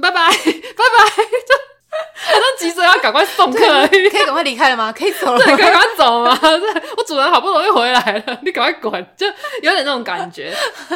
[0.01, 0.11] 拜拜。
[0.11, 1.70] 拜拜，
[2.23, 3.57] 好像急着要赶快送客，
[3.87, 4.91] 可以赶快离开了吗？
[4.91, 6.37] 可以走了，对，赶快走吗？
[6.41, 9.25] 对， 我主人好不容易回来了，你赶快滚，就
[9.61, 10.53] 有点那种感觉。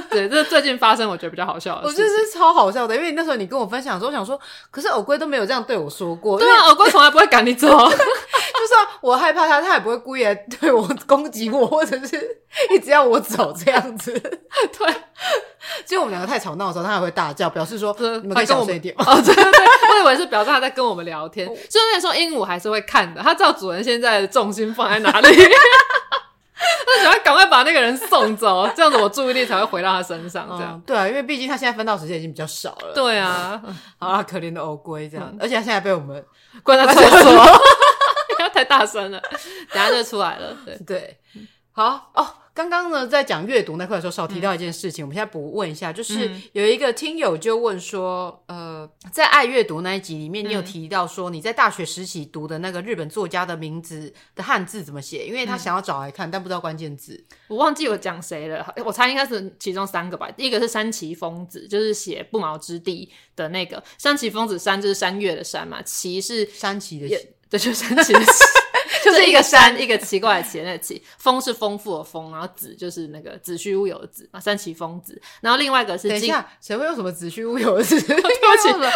[0.10, 1.88] 对，这最近发生，我觉得比较好笑的。
[1.88, 6.40] 我觉得是超好笑的，因为那时候你跟我分享的时候，我想说，可是偶龟都没有这样对我说过。
[6.40, 14.12] 对啊，偶龟从来不会赶你走， 就算我害怕它，它也不会故意来对我攻击我，或者是一直要我走这样子。
[14.12, 14.96] 对。
[15.86, 18.94] 就我们两个太吵闹的时候，它还会大叫，表示说你们可以小声一点。
[19.00, 21.46] 哦，对对对，我以为是表示他在跟我们聊天。
[21.48, 25.28] 所以那时候鹦鹉还是会看的，它知道主人现在的重心放在哪里，
[26.58, 30.48] 它想要赶快把那个人送走，这样子我注意力才会回到它身上。
[30.50, 32.94] 这样、嗯、对啊，因为毕竟它现在分到时间已经比较少了。
[32.94, 33.62] 对啊，
[34.00, 36.24] 好可怜的乌龟这样、嗯，而且它现在被我们
[36.64, 37.32] 关在厕所，
[38.36, 39.22] 不要 太大声了，
[39.72, 40.56] 等下就出来了。
[40.66, 41.18] 对对，
[41.76, 42.28] 好哦。
[42.54, 55.26] 刚刚呢，在讲阅读那块的时候，少提到一件事情，嗯、我们现在补问一下，就是有一个听友就问说，呃，在爱阅读那一集里面，你有提到说你在大学时期读的那个日本作家的名字的汉字怎么写？
[55.26, 57.22] 因为他想要找来看，嗯、但不知道关键字。
[57.50, 60.32] 我忘记我讲谁了，我猜应该是其中三个吧。
[60.32, 68.32] 第一个是山崎丰子，就是写《不毛之地》的那个山崎丰子，山就是山岳的山嘛，崎是山崎的崎，对，就是山崎的崎。
[69.12, 75.22] 就是一个山， 一个奇怪的奇，那个奇，丰是丰富的丰，然后子就是那个子虚乌有的子啊，山崎丰子。
[75.42, 78.02] 然后另外一个是，等一下，谁会用什么子虚乌有的子？
[78.02, 78.90] 对不起，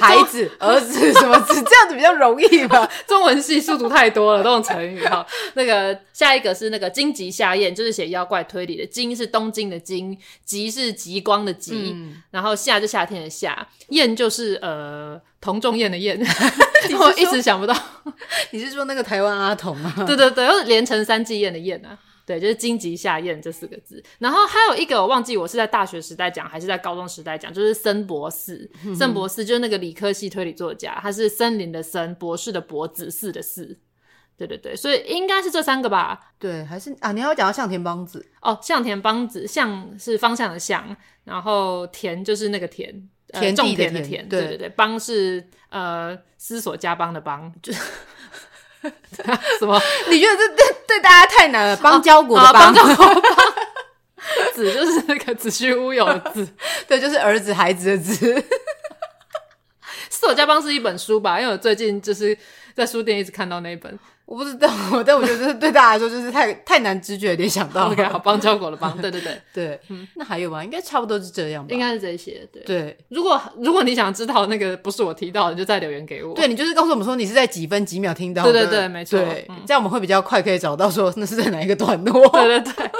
[0.00, 1.54] 孩子、儿子什么子？
[1.62, 2.86] 这样子比较容易吧？
[3.06, 5.26] 中文系数读太多了，都用成语哈。
[5.54, 8.86] 那个下一个是那个荆棘夏彦，就是写妖怪推理的。
[8.86, 15.20] 荆是东京的荆，棘是极光的极，嗯，然后夏就夏天的夏，彦就是呃。
[15.44, 16.18] 童仲彦的彦，
[16.98, 17.76] 我一直想不到。
[18.50, 19.92] 你是说那个台湾阿童吗？
[20.06, 21.98] 对对对，又是连成三季彦的彦啊。
[22.24, 24.02] 对，就是荆棘下宴这四个字。
[24.18, 28.70] 然后还有一个我忘记我是在大学时代讲还是在高中时代讲，就是森博士。
[28.86, 33.76] 嗯、森博士就是那个理科系推理作家，他是森林的森，博士的博，子嗣的嗣。
[34.38, 36.18] 对对对，所以应该是这三个吧？
[36.38, 37.12] 对，还是啊？
[37.12, 43.06] 你还要讲到向田邦子哦，向田邦子，向是方向的向，然后田就是那个田，
[43.40, 47.80] 田种田的田，对对对，邦是呃思索家邦的邦，就是
[49.58, 49.80] 什么？
[50.10, 51.76] 你觉得这对对大家太难了？
[51.78, 52.74] 邦交国的邦，
[54.54, 56.48] 子就是那个子虚乌有的子，
[56.86, 58.44] 对，就是儿子孩子的子。
[60.10, 61.40] 思索家邦是一本书吧？
[61.40, 62.36] 因为我最近就是
[62.74, 63.98] 在书店一直看到那一本。
[64.26, 64.68] 我不知道，
[65.04, 67.90] 但我觉得这是对大家来说就是太太难直觉联想到。
[67.90, 70.64] OK，好，邦交狗的帮，对对对 对，嗯，那还有吗？
[70.64, 72.48] 应该差不多是这样吧，应该是这些。
[72.50, 76.34] 对对，如果如果你想知道那个不是我提到的，就再留言给我。
[76.34, 78.52] 对，你就是告诉我们说你是在几分几秒听到的。
[78.52, 82.26] 对对对，没错，对，这样我们会比较快可以找到说那是在哪一个段落。
[82.30, 82.90] 对对对，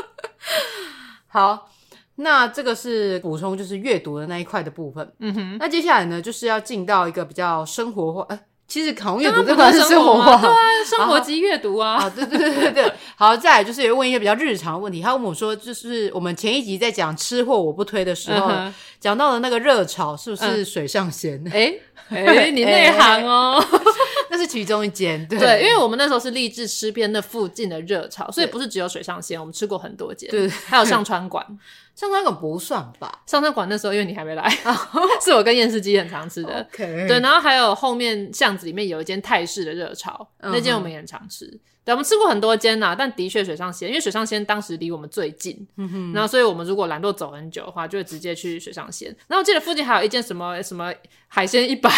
[1.29, 1.71] 好，
[2.17, 5.11] 那这个是补充就是阅读的那一块的部分。
[5.21, 8.27] 嗯哼，那接下来呢就是要进到一个比较生活化。
[8.29, 12.93] 呃其实考阅读这块是生活吗，对啊，生活及阅读啊，啊，对对对对对。
[13.15, 15.01] 好，再来就是问一些比较日常的问题。
[15.01, 18.51] 他问我说，就是我们前一集在讲吃货我不推的时候，
[18.99, 21.43] 讲到的那个热炒是不是水上咸？
[21.53, 21.75] 哎
[22.09, 23.63] 哎， 你内行哦，
[24.31, 25.27] 那是其中一间。
[25.29, 31.47] 对，因为我们那时候是立志吃遍那附近的热潮，所以不是只有水上咸，我们吃过很多间，对，还有上川馆。
[31.95, 33.23] 上餐馆不算吧？
[33.27, 34.49] 上川馆那时候因为你还没来，
[35.25, 36.67] 是我跟验视机很常吃的。
[36.73, 37.07] Okay.
[37.07, 41.47] 对，然后还有后面巷子里面有一间泰式的热炒，那间我们也很常吃。
[41.85, 45.67] 对，我们吃过很多间呐，但的确水上鲜，因为水上鲜当时离我们最近，
[46.15, 49.15] 然后所以我们如果懒惰走很久的话，就会直接去水上鲜。
[49.29, 50.93] 然后我记得附近还有一间什么什么
[51.29, 51.91] 海鲜一百，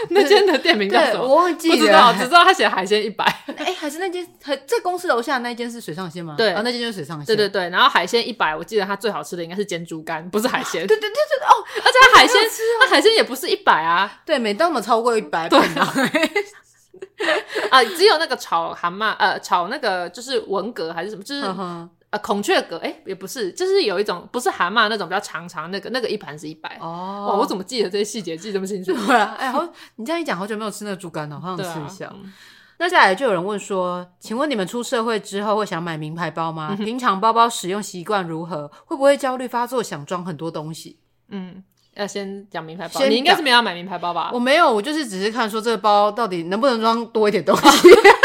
[0.10, 1.22] 那间的店名叫什么？
[1.22, 3.24] 我忘记了，不知道，只知道他写海鲜一百。
[3.56, 6.34] 哎，还是那间，在公司楼下那间是水上鲜吗？
[6.36, 7.26] 对，啊，那间就是水上鲜。
[7.26, 10.84] 对对对，然后海鲜一百，我记得它最好吃的应该是煎猪肝，不是海鲜。
[10.88, 11.52] 对对对对哦，
[11.84, 12.40] 而且它海鲜，
[12.80, 15.58] 它海鲜也不是一百啊，对，每当我们超过一百，对。
[17.70, 21.86] 啊，只有那个炒蛤蟆，呃，炒那个就是文蛤还是什么，就是、uh.
[22.10, 26.76] 呃孔雀蛤，哎、欸，也不是，就是有一种不是蛤蟆那种比较长长那个，那个一盘是一百。
[26.80, 28.92] 哦，哇，我怎么记得这些细节记这么清楚？
[29.06, 32.06] 对啊，哎、欸，好，你这样一讲，好久没有吃那个猪肝了， 好想吃一下。
[32.06, 32.32] 啊嗯、
[32.78, 36.76] 那接下来就有人问说，请问你们出社会之后会想买名牌包吗？
[36.78, 38.70] 嗯、平常包包使用习惯如何？
[38.86, 40.98] 会不会焦虑发作，想装很多东西？
[41.28, 41.62] 嗯。
[41.96, 44.30] 要先讲名牌包，你应该是没有要买名牌包吧？
[44.32, 47.88] 我没有，我就是只是看说这个包到底能不能装多一点东西。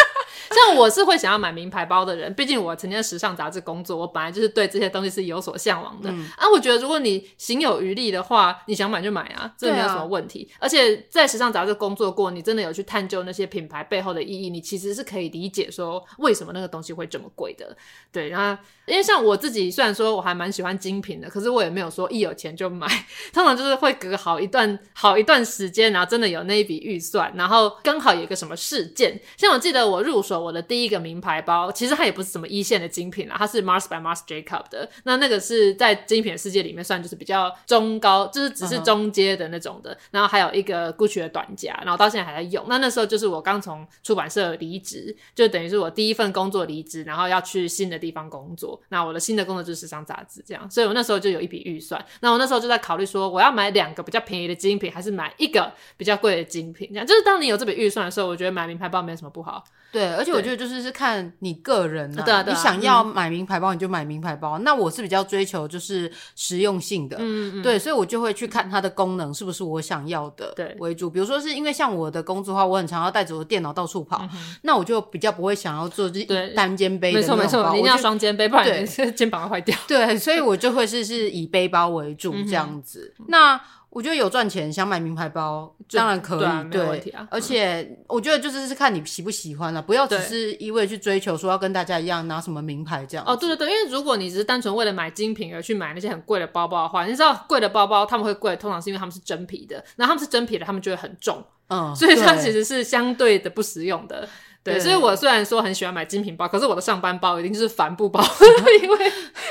[0.56, 6.10] 像我是会想要买名牌包的人，毕竟我曾经在时尚杂志工作，我本来就是对这些东西是有所向往的。
[6.10, 10.50] 嗯、啊，我觉得如果你行有余力的话，你想买就买啊，这没有什么问题。
[10.54, 17.76] 啊、而且在时尚杂志工作过，你真的有去探究那些品牌背后的意义，你其实是可以理解说为什么那个东西会这么贵的。
[18.12, 22.88] 对，然后因为像我自己，虽然说我还蛮喜欢精品的，可是我也没有说一有钱就买，
[23.34, 30.45] 通常就是会隔好一段 好一段时间，然后真的有那一笔预算，然后刚好有一个什么事件，像我记得我入手。
[30.46, 34.88] 我的第一个名牌包，其实它也不是什么一线的精品啦，它是 Mars by Mars Jacob 的。
[35.04, 39.92] 那那个是在精品世界里面算就是比较中高，就是只是中阶的那种的。
[39.92, 40.00] Uh huh.
[40.12, 42.64] 然后还有一个 Gucci 的短夹，然后到现在还在用。
[42.70, 48.80] 那那时候就是我刚从出版社离职，就等于是我第一份工作离职，然后要去新的地方工作。
[48.90, 50.70] 那我的新的工作就是时尚杂志，这样。
[50.70, 52.04] 所以我那时候就有一笔预算。
[52.22, 56.90] 那我那时候就在考虑说，我要买两个比较便宜的精品，还是买一个比较贵的精品？
[56.92, 59.64] 这样就是当你有这笔预算的时候，我觉得买名牌包没有什么不好。
[59.96, 64.60] 对，而且我觉得就是是看你个人啊，对啊，对啊，你想要买名牌包，你就买名牌包。
[64.60, 71.10] 嗯、那我是比较追求就是实用性的，嗯嗯，对，所以我就会去看它的功能是不是我想要的，对，为主。
[71.10, 78.86] 比如说是因为像我的工作的话，我很常要带着我的电脑到处跑，嗯、那我就比较不会想要做就是单肩背的那种包，没错没错，一定要双肩背，不然
[79.16, 79.78] 肩膀会坏掉。
[79.88, 83.14] 对，所以我就会是是以背包为主这样子。
[83.20, 83.62] 嗯、那
[83.96, 87.26] 我觉得有赚钱，想买名牌包当然可以，对，没问题啊。
[87.32, 93.26] 而且我觉得就是是看你喜不喜欢了，不要只是一味去追求说要跟大家一样拿什么名牌这样。
[93.26, 104.28] 哦，对对对，因为如果你只是单纯为了买精品而去买那些很贵的包包的话，你知道贵的包包他们会贵，通常是因为他们是真皮的，然后他们是真皮的，他们就会很重，嗯，所以它其实是相对的不实用的。
[104.66, 108.20] 对，所以我虽然说很喜欢买精品包，可是我的上班包一定就是帆布包，
[108.82, 108.98] 因为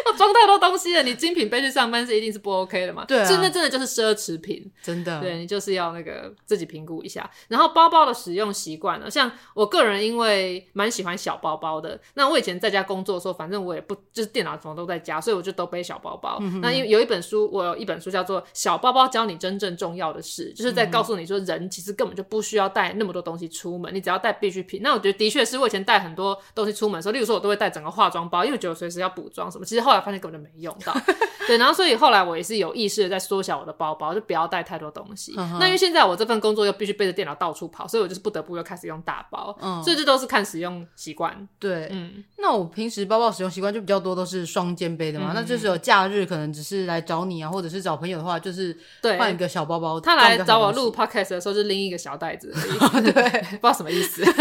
[0.07, 3.05] 要装太多东西了，你精品背去上班是一定是不 OK 的嘛？
[3.05, 5.21] 对啊，真的真的就是奢侈品，真的。
[5.21, 7.31] 对，你就是要那个自己评估一下。
[7.47, 16.39] 然后包包的使用习惯呢，像我个人因为蛮喜欢小包包的，那我以前在家工作的时候，反正我也不就是电脑什么都在家，所以我就都背小包包。
[16.41, 24.81] 嗯、那因为有一本书，我有一本书叫做《小包包教你真正重要的事》，就是在告诉你说，人其实根本就不需要带那么多东西出门，你只要带必需品。
[24.83, 29.65] 那我觉得的确是我以前带很多东西出门的时候，例如说我都会带整个化妆包，因为我觉得随时要补妆什么。
[29.65, 30.97] 其实后来发现根本就没用到。
[31.47, 35.35] 对，然后所以后来我也是有意识的在缩小我的包包，就不要带太多东西。
[35.37, 39.55] 嗯、那因为现在我这份工作又必须背着电脑到处跑，所以我就是不得不又开始用大包。
[39.61, 41.47] 嗯，所以这都是看使用习惯。
[41.59, 48.75] 对，嗯，那我平时包包使用习惯就比较多都是双肩背的嘛，嗯、那就是有假日可能只是来找你啊，或者是找朋友的话，就是
[49.19, 50.01] 换一个小包包。
[50.01, 53.03] 他来找我录 podcast 的时候，就拎一个小袋子而已。
[53.13, 54.25] 对，不知道什么意思。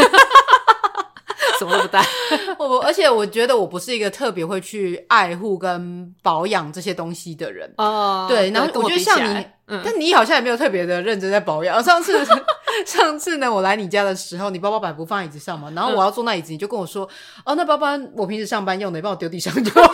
[1.64, 2.06] 什么都不带，
[2.60, 8.26] 我而且我觉得我不是一个特别会去爱护跟保养这些东西的人哦。
[8.30, 9.46] 对，然后我觉得像你，
[9.78, 11.82] 嗯、但你好像也没有特别的认真在保养。
[11.84, 12.26] 上次
[12.86, 17.08] 上次呢，我来你家的时候，你包包本来不放椅子上嘛，然后我要坐那椅子，你就跟我说，
[17.46, 19.92] 哦，那包包我平时上班用的，你帮我丢地上就好。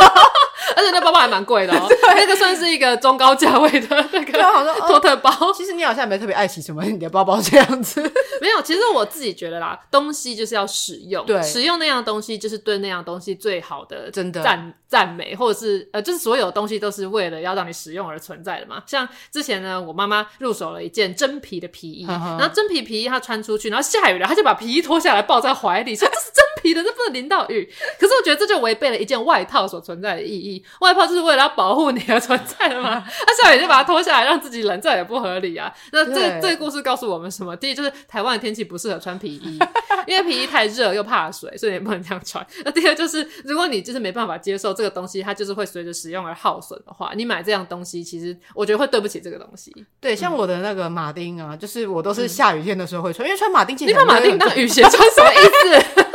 [0.76, 4.40] 而且那包包还蛮贵的哦，那个算是一个中高价位的那个
[4.88, 5.32] 托特包。
[5.54, 8.02] 其实你好像也没特别爱惜什么你的包包这样子。
[8.40, 18.84] 没有，其实我自己觉得啦，东西就是要使用，对，使用那样东西就是对那样东西最好的真的赞赞美，或者是呃，就是所有东西都是为了要让你使用而存在的嘛。
[18.86, 27.70] 像之前呢，我妈妈入手了一件真皮的皮衣，然后真皮皮衣她穿出去，然后下雨了，她就把皮衣脱下来抱在怀里，说这是真皮的，这不能淋到雨。
[28.00, 30.64] 可是我觉得这就违背了一件外套所存在的意义。
[30.80, 33.04] 外套就是为了要保护你而存在的嘛？
[33.28, 35.74] 那下雨就把它脱下来，让自己冷，这也不合理啊。
[35.92, 37.56] 那这对这个故事告诉我们什么？
[37.56, 39.60] 第一就是台湾的天气不适合穿皮衣，
[40.06, 42.46] 因为皮衣太热又怕水，所以也不能这样穿。
[42.64, 49.74] 那第二就是，如果你就是没办法接受这个东西，它就是会随着使用而耗损的话，你买这样东西，其实我觉得会对不起这个东西。
[50.00, 56.02] 对，像我的那个马丁啊，就是我都是下雨天的时候会穿，嗯、因为穿马丁，你把马丁当雨鞋穿什么意思？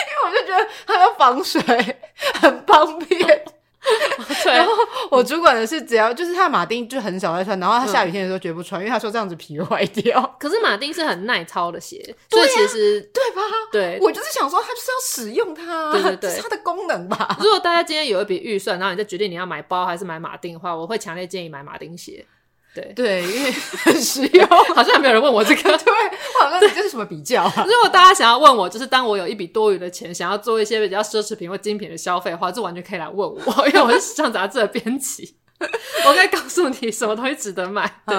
[0.00, 1.60] 因为我就觉得它要防水，
[2.40, 3.44] 很方便。
[4.44, 4.72] 对然后
[5.10, 10.20] 我主管的是只要就是他的马丁就很少在穿，然后他下雨天的时候绝不穿，嗯、因为他说这样子皮坏掉。
[10.38, 13.42] 可是马丁是很耐操的鞋，所以其实对吧？
[13.72, 17.36] 对，我就是想说，他就是要使用它，对对对，是它的功能吧。
[17.40, 22.24] 如果大家今天有一笔预算，然后你再决定你要买包还是买马丁的话，我会强烈建议买马丁鞋。
[22.74, 23.50] 对对，因为
[23.84, 25.62] 很实用， 好像还没有人问我这个。
[25.78, 25.92] 对，
[26.40, 27.52] 我好像这是什么比较啊？
[27.66, 35.36] 如果大家想要问我，就是当我有一笔多余的钱，想要做一些比较奢侈品或精品的消费的话，就完全可以来问我，因为我是时尚杂志的编辑，
[36.06, 37.90] 我可以告诉你什么东西值得买。
[38.06, 38.16] 对。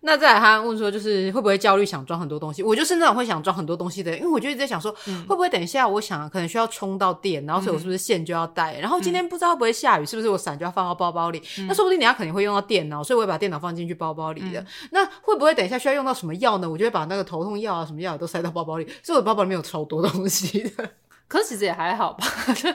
[0.00, 2.62] 那再来，他问说，就是会不会焦虑，想装很多东西？
[2.62, 8.74] 我就是那种会想装很多东西的人，因为我就一直在想说，嗯、会不会等一下，我想可能需要充到电，然后所以我是不是线就要带？
[8.74, 11.42] 嗯、然后今天不知道会不会下雨，是不是我伞就要放到包包里？
[11.58, 14.60] 嗯、那说不定等下肯定会用到电脑，所以我会把电脑放进去包包里的。
[14.60, 16.70] 嗯、那会不会等一下需要用到什么药呢？
[16.70, 20.90] 我就会把那个头痛药啊，什么药都塞到包包里，所以我包包里面有超多东西的。
[21.26, 22.24] 可是其实也还好吧，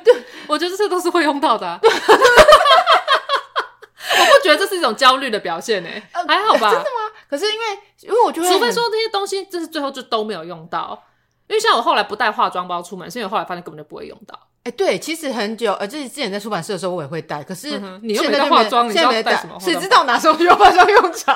[0.04, 0.14] 对，
[0.48, 1.80] 我觉得这些都是会用到的、啊。
[4.12, 6.70] 我不觉得这是一种焦虑的表现诶、欸，呃、还好吧？
[6.70, 7.01] 真的吗？
[7.32, 7.66] 可是因为，
[8.02, 11.02] 因为我觉得，除非说这些东西，就是最后就都没有用到。
[11.48, 14.38] 因为像我后来不带化妆包出门，是因为后来发现根本就不会用到。
[14.64, 17.42] 哎、欸，对，其实很久，呃，就是之前在出版社的时候，我也会带。
[17.42, 19.58] 可是你又没在化妆，你现在没带什么？
[19.60, 21.36] 谁知道哪时候需要化妆用场？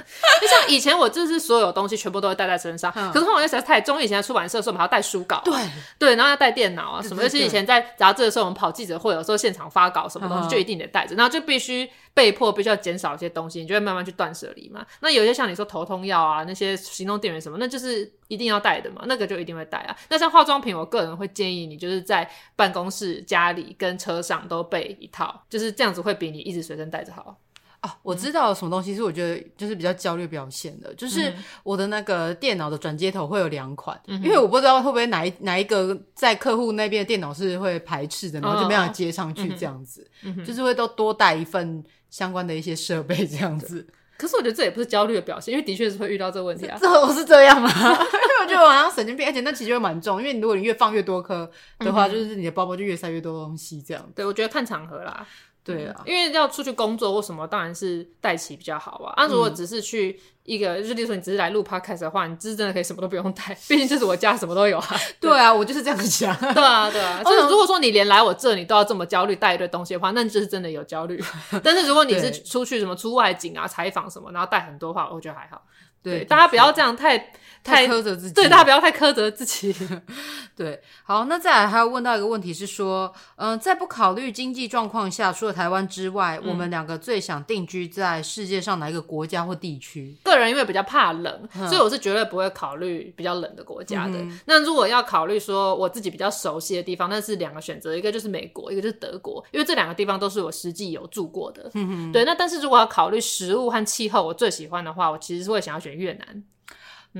[0.40, 4.00] 就像以前我就是所有东西全部都会带在身上，嗯、可是后来实在太重。
[4.00, 5.54] 以前在出版社的时候，我们还要带书稿、啊，对
[5.98, 7.22] 对，然后要带电脑啊什么。
[7.22, 14.84] 尤其以前在杂志的时候，我们跑记者会，有时候现场发稿什么东西，就一定得带着，嗯、然后就必须被迫必须要减少一些东西，你就会慢慢去断舍离嘛。
[15.00, 19.96] 那有些像你说头痛药啊，那些行动电源什么，那就是一定要带的嘛，那个就一定会带啊。
[20.08, 27.36] 那像化妆品，我个人会建议你就是在办公室、家里跟车上都备一套，就是这样子会比你一直随身带着好。
[27.80, 43.86] 啊，我知道什么东西是我觉得就是比较焦虑表现的，就是我的那个电脑的转接头会有两款，嗯、因为我不知道会不会哪一哪一个在客户那边的电脑是会排斥的，然后就没有接上去这样子，嗯、就是会都多带一份相关的一些设备这样子。
[44.18, 46.76] 可是我觉得这也不是焦虑的表现，因为的确是会遇到这个问题啊。
[46.78, 47.70] 这我 是这样吗？
[47.72, 54.06] 因为我觉得我好像神经病，而且那其实会蛮重，因为如果你越放越多颗的话，嗯、就是你的包包就越塞越多东西这样。
[54.14, 55.26] 对，我觉得看场合啦。
[55.62, 59.12] 对啊，因为要出去工作或什么，当然是带齐比较好啊。
[59.16, 64.86] 啊，如果只是去一个，嗯、就例如说你只是来录 podcast 的话，你真的可以什么都不用带， 毕竟就是我家什么都有啊。
[65.20, 66.34] 对， 对啊，我就是这样子想。
[66.54, 67.22] 对啊，对啊。
[67.22, 71.22] 就是如果说你连来我这你都要这么焦虑带一堆东西的话，那你就是真的有焦虑。
[71.62, 75.62] 但是如果你是出去什么出外景啊、采访什么，然后带很多的话，我觉得还好。
[76.02, 77.32] 对，大家不要这样太。
[77.62, 79.70] 太苛责自己，对，大家不要太苛责自己。
[80.56, 90.16] 对，好，那再来还要问到一个问题是说，嗯、呃，在不考虑经济状况下，除了台湾之外，嗯、我们两个最想定居在世界上哪一个国家或地区？
[90.24, 94.16] 个人因为比较怕冷，嗯、所以我是绝对不会考虑比较冷的国家的。
[94.16, 101.70] 嗯、那如果要考虑说我自己比较熟悉的地方，那是两个选择，一个就是美国，一个就是德国，因为这两个地方都是我实际有住过的。
[101.74, 102.24] 嗯哼，对。
[102.24, 106.44] 那但是如果要考虑食物和气候，我最喜欢的话，我其实是会想要选越南。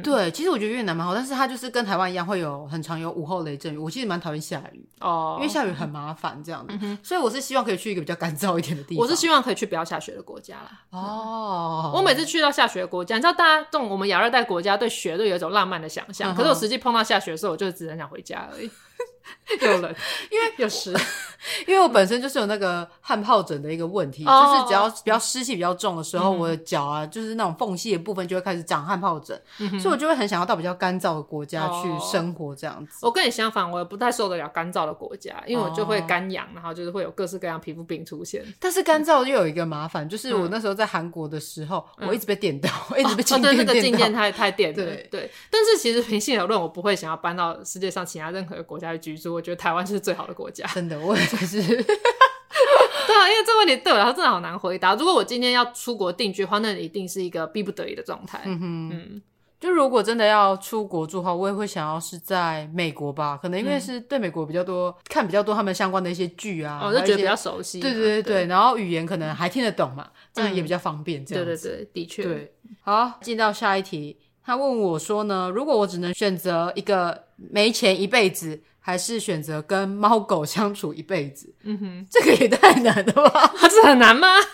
[0.05, 3.77] 对，其实我觉得越南蛮好，但是它就是跟台湾一样，会有很常有午后雷阵雨。
[3.77, 6.73] 我其实蛮讨厌下雨哦，因为下雨很麻烦这样的。
[6.81, 9.03] 嗯、所以我是希望可以去一个比较干燥一点的地方。
[9.03, 10.83] 我是希望可以去不要下雪的国家啦。
[10.91, 18.71] 哦，我每次去到下雪的国家，你知道，大家这种我们亚热带国家对雪都有一种浪漫的想象，嗯、可是我实际碰到下雪的时候，我就只能想回家而已。
[19.61, 19.95] 有冷，
[20.31, 20.93] 因为有湿，
[21.67, 33.05] 因为我本身就是有那个汗疱疹的一个问题，哦、就是只要比较湿气比较重的时候，嗯、我的脚啊，就是那种缝隙的部分就会开始长汗疱疹，嗯、所以我就会很想要到比较干燥的国家去生活这样子。
[33.05, 38.45] 哦、我跟你相反，我也不太受得了干燥的国家，因为我就会干痒，然后就是会有各式各样皮肤病出现。
[38.59, 43.73] 但是干燥又有一个麻烦，就是我那时候在韩国的时候，嗯、我一直被电到，我一直被静电电到。
[43.73, 44.75] 哦，对，那个静电太太电了。
[44.77, 45.31] 对对。
[45.51, 49.35] 但是其实平心而论，我不会想要搬到世界上其他任何国家去居住。
[49.35, 51.61] 我觉得台湾是最好的国家，真的，我也是。
[53.07, 54.95] 对啊，因为这个问题对我来说真的好难回答。
[54.95, 58.41] 如果我今天要出国定居的话，那一定是一个逼不得已的状态。
[58.45, 59.23] 嗯哼，嗯，
[59.59, 63.39] 就如果真的要出国住的话，我也会想要是在美国吧。
[63.41, 67.81] 可能因为是对美国比较多，嗯、看比较多他们相关的一些剧啊，我就觉得比较熟悉。
[67.81, 71.25] 对对对然后语言可能还听得懂嘛，这样也比较方便。
[71.25, 72.23] 这样对对对，的确。
[72.23, 74.19] 对，好，进到下一题。
[74.45, 78.61] 他问我说呢，如果我只能选择一个没钱一辈子。
[78.81, 81.55] 还是选择跟猫狗相处一辈子？
[81.65, 83.53] 嗯哼，这个也太难了吧？
[83.69, 84.37] 这很难吗？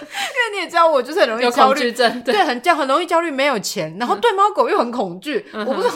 [0.00, 5.46] 因为你也知道，我就是很容易焦虑症，对，很焦，很容易焦虑，没有钱，然后对猫狗又很恐惧。
[5.52, 5.94] 嗯、我不知道，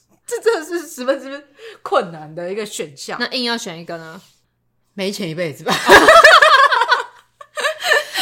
[0.26, 1.48] 这真的是十分之
[1.82, 3.18] 困难的一个选项。
[3.20, 4.20] 那硬要选一个呢？
[4.94, 5.74] 没钱一辈子吧。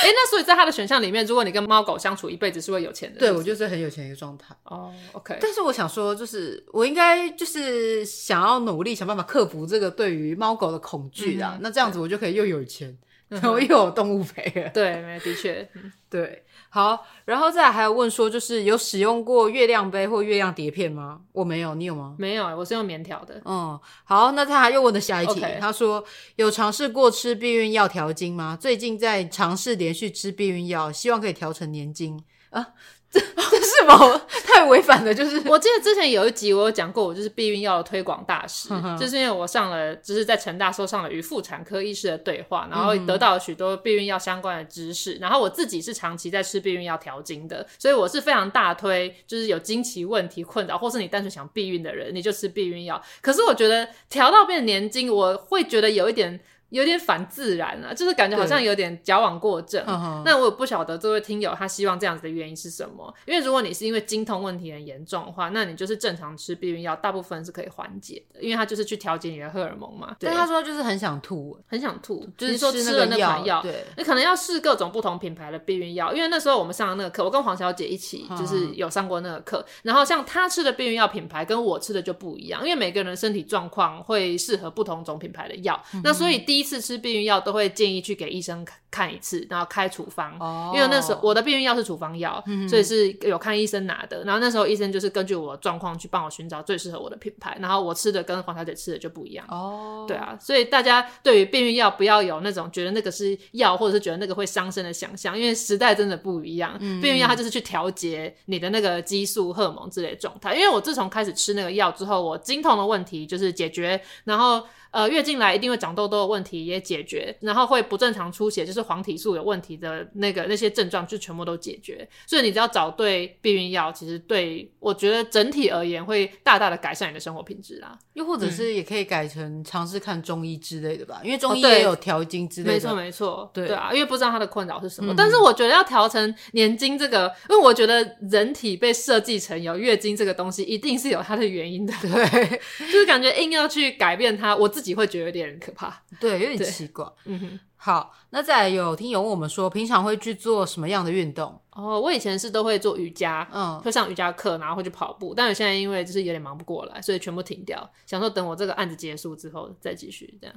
[0.03, 3.21] 哎，那所以在他的选项里面，如果你跟猫狗相处一辈子，是会有钱的。
[3.21, 4.55] 对，我就是很有钱的一个状态。
[4.65, 5.39] 哦，OK。
[5.41, 11.55] 但是我想说，就是我应该就是想要努力想办法克服这个对于猫狗的恐惧啊。
[11.57, 12.97] 嗯、那这样子我就可以又有钱，
[13.29, 14.71] 然后又有动物陪了。
[14.71, 15.69] 对，的确，
[16.11, 16.45] 对。
[16.75, 21.21] 好，然后再来还有问说，就是有使用过月亮杯或月亮碟片吗？
[21.33, 22.17] 我没有，你有吗？
[22.19, 23.43] 没有，我是用棉条的。
[23.45, 25.61] 嗯，好，那他还又问了下一题，Okay.
[25.61, 26.03] 他说
[26.37, 28.57] 有尝试过吃避孕药调经吗？
[28.59, 32.69] 最近在尝试连续吃避孕药，希望可以调成年经啊。
[33.13, 34.23] 这这是吗？
[34.47, 35.15] 太违反了！
[35.15, 45.15] 就是 我记得之前有一集我有讲过，我就是避孕药的推广大使，嗯、就是因为我上了，就是在成大时候上了与妇产科医师的对话，然后得到了许多避孕药相关的知识。
[45.15, 53.03] 嗯、然后我自己是长期在吃避孕药调经的，所以我是非常大推，就是有经期问题困扰，或是你单纯想避孕的人，你就吃避孕药。
[53.21, 56.41] 可是我觉得调到变年经，我会觉得有一点。
[56.73, 59.85] 有点反自然啊，就是感觉好像有点矫枉过正。
[60.25, 63.15] 那我也不晓得这位听友他希望这样子的原因是什么？
[63.27, 70.17] 因为如果你是因为经痛问题很严重的话，那你就是正常吃避孕药，大部分是可以缓解的，因为它就是去调节你的荷尔蒙嘛。
[70.19, 87.43] 但他说就是很想吐，很想吐，就是说吃了那款药，对，你可能要试各种不同品牌的避孕药，因为那时候我们上的那个课，我跟黄小姐一起就是有上过那个课，然后像她吃的避孕药品牌跟我吃的就不一样，因为每个人身体状况会适合不同种品牌的药，嗯、那所以第一次吃避孕药。
[87.43, 90.39] 都会建议去给医生看一次，然后开处方。
[90.39, 90.77] Oh.
[90.77, 94.23] 因为那时候我的避孕药是处方药，嗯、所以是有看医生拿的。
[94.23, 97.57] 然后那时候医生就是根据我的状况去帮我寻找最适合我的品牌。
[97.61, 99.45] 然后我吃的跟黄小姐吃的就不一样。
[99.49, 100.09] 哦，oh.
[100.09, 106.77] 对啊，所以大家对于避孕药不要有那种觉得那个是药，或者是觉得那个会伤身的想象，因为时代真的不一样。
[106.81, 110.55] 嗯、避孕药它就是去调节你的那个激素、荷尔蒙之类的状态。
[110.55, 114.65] 因为我自从开始吃那个药之后，我经痛的问题就是解决，然后。
[114.93, 122.07] 呃，月经来一定会长痘痘的问题也解决，然后会不正常出血，就是黄体素有问题的那个那些症状就全部都解决。
[122.27, 127.99] 所以你只要找对避孕药，其实对我觉得整体而言会大大的改善你的生活品质啦。
[128.13, 132.73] 又或者是也可以改成尝试看中医之类的吧，因为中医也有调经之类的。
[132.75, 135.15] 没错没错，对对啊，因为不知道他的困扰是什么。
[135.15, 141.95] 嗯、但是我觉得要调成年经这个，因为我觉得人体被设计成有月经这个东西，一定是有它的原因的。
[142.03, 142.61] 对，
[142.93, 144.82] 就是感觉硬要去改变它，我自。
[144.83, 147.07] 自己会觉得有点可怕，对，有点奇怪。
[147.27, 151.57] 嗯哼，好，那再来有听友问我们说，平常会去做什么样的运动？
[151.71, 155.33] 哦，我以前是都会做瑜伽，嗯，会上瑜伽课，然后会去跑步。
[155.33, 157.89] 但是现在因为就是有点忙不过来，所以全部停掉。
[158.05, 160.57] 想说等我这个案子结束之后再继续这样。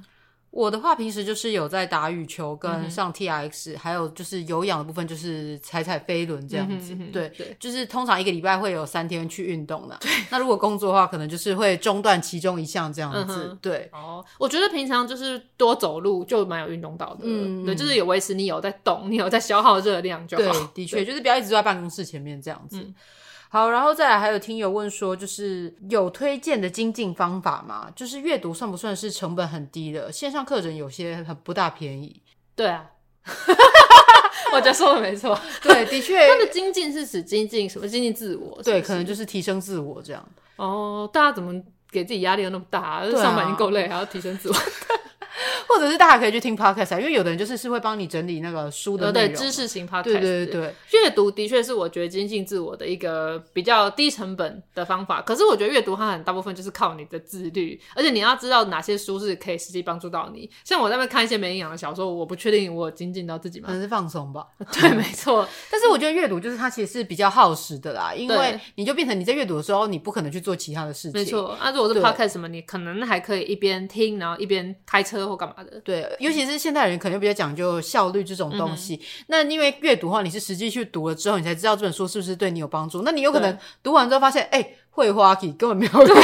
[0.55, 6.93] 我的话，平时就是有在打羽球，跟上 T R X，、嗯、还有就是有氧的部分，就是踩踩飞轮这样子。
[6.93, 9.97] 嗯、哼哼对对，就是通常一个礼拜会有三天去运动的。
[9.99, 13.49] 对，那如果工作的话，可能就是会中断其中一项这样子。
[13.51, 17.23] 嗯、对，哦，我觉得平常就是多走路就蛮有运动到的。
[17.23, 20.43] 嗯，对，就是有维持你有在动，你有在消耗热量就好。
[20.43, 22.81] 对，的确，就是不要一直坐在办公室前面这样子。
[23.47, 27.89] 嗯好，然后再来还有听友问说，就是有推荐的精进方法吗？
[27.95, 30.11] 就是阅读算不算是成本很低的？
[30.11, 32.21] 线上课程有些很不大便宜。
[32.55, 32.85] 对啊，
[34.51, 35.39] 我觉得说的没错。
[35.61, 37.87] 对，的确，他的精进是指精进什么？
[37.87, 38.71] 精进自我是是？
[38.71, 40.27] 对，可能就是提升自我这样。
[40.57, 41.53] 哦，大家怎么
[41.89, 42.79] 给自己压力又那么大？
[42.81, 44.55] 啊、上班已经够累，还要提升自我。
[45.67, 50.03] 或者是大家可以去听 podcast 啊，因为有的人就是是会帮你整理那个书的内容，对知识型 podcast。
[50.03, 55.21] 对对对对，阅读的确是我觉得精进自我的一个比较低成本的方法。
[55.21, 60.49] 可是我觉得阅读它很大部分就是靠你的自律，而且你要知道哪些书是可以实际帮助到你。
[60.63, 63.67] 像我在那边看一些没营养的小说，我不确定我有精进到自己吗？
[63.67, 64.45] 可能是放松吧。
[64.71, 65.47] 对，没错。
[65.71, 71.19] 但是我觉得阅读就是它其实是比较耗时的啦，因为你就变成你在阅读的时候，你不可能去做其他的事情。
[71.19, 71.57] 没错。
[71.59, 75.79] 那、啊、如果是 podcast 什么，你可能还可以一边听，然后一边开车或干嘛的。
[75.81, 78.95] 对，尤其是现代人可能比较讲究效率这种东西。
[78.95, 83.01] 嗯、那因为阅读的话，你是实际去读了之后，你才知道这本书是不是对你有帮助。
[83.01, 84.75] 那你有可能读完之后发现，哎。
[84.95, 86.17] 会花题根本没有 用，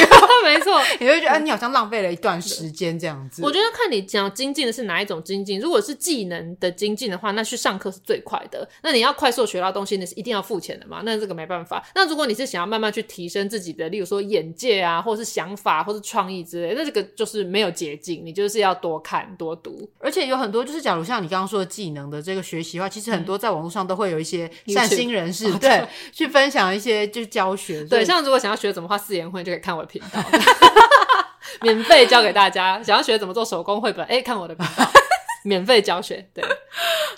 [0.45, 3.41] 没错，你会觉得哎，你好像浪费了一段时间这样子。
[3.43, 5.59] 我觉得看你讲精进的是哪一种精进。
[5.59, 8.65] 如果是技能的精进的话，那去上课是最快的。
[8.81, 11.01] 那你要快速学到东西，那是一定要付钱的嘛？
[11.03, 11.85] 那这个没办法。
[11.93, 19.89] 那如果你是想要慢慢去提升自己的，例如说眼界啊，或是想法，或是创意之类，那这个就是没有捷径，你就是要多看多读。
[19.99, 27.83] 而且有很多就是，假如像你刚刚说的技能的这个学习的话，其实很多在网络上都会有一些善心人士、嗯、 对去分享一些就是教学。
[27.83, 29.43] 对，像如果想要学怎么画四言会。
[29.43, 30.21] 就可以看我的频道，
[31.61, 32.81] 免费教给大家。
[32.83, 34.85] 想要学怎么做手工绘本，哎、看我的频道，
[35.43, 36.29] 免费教学。
[36.33, 36.43] 对，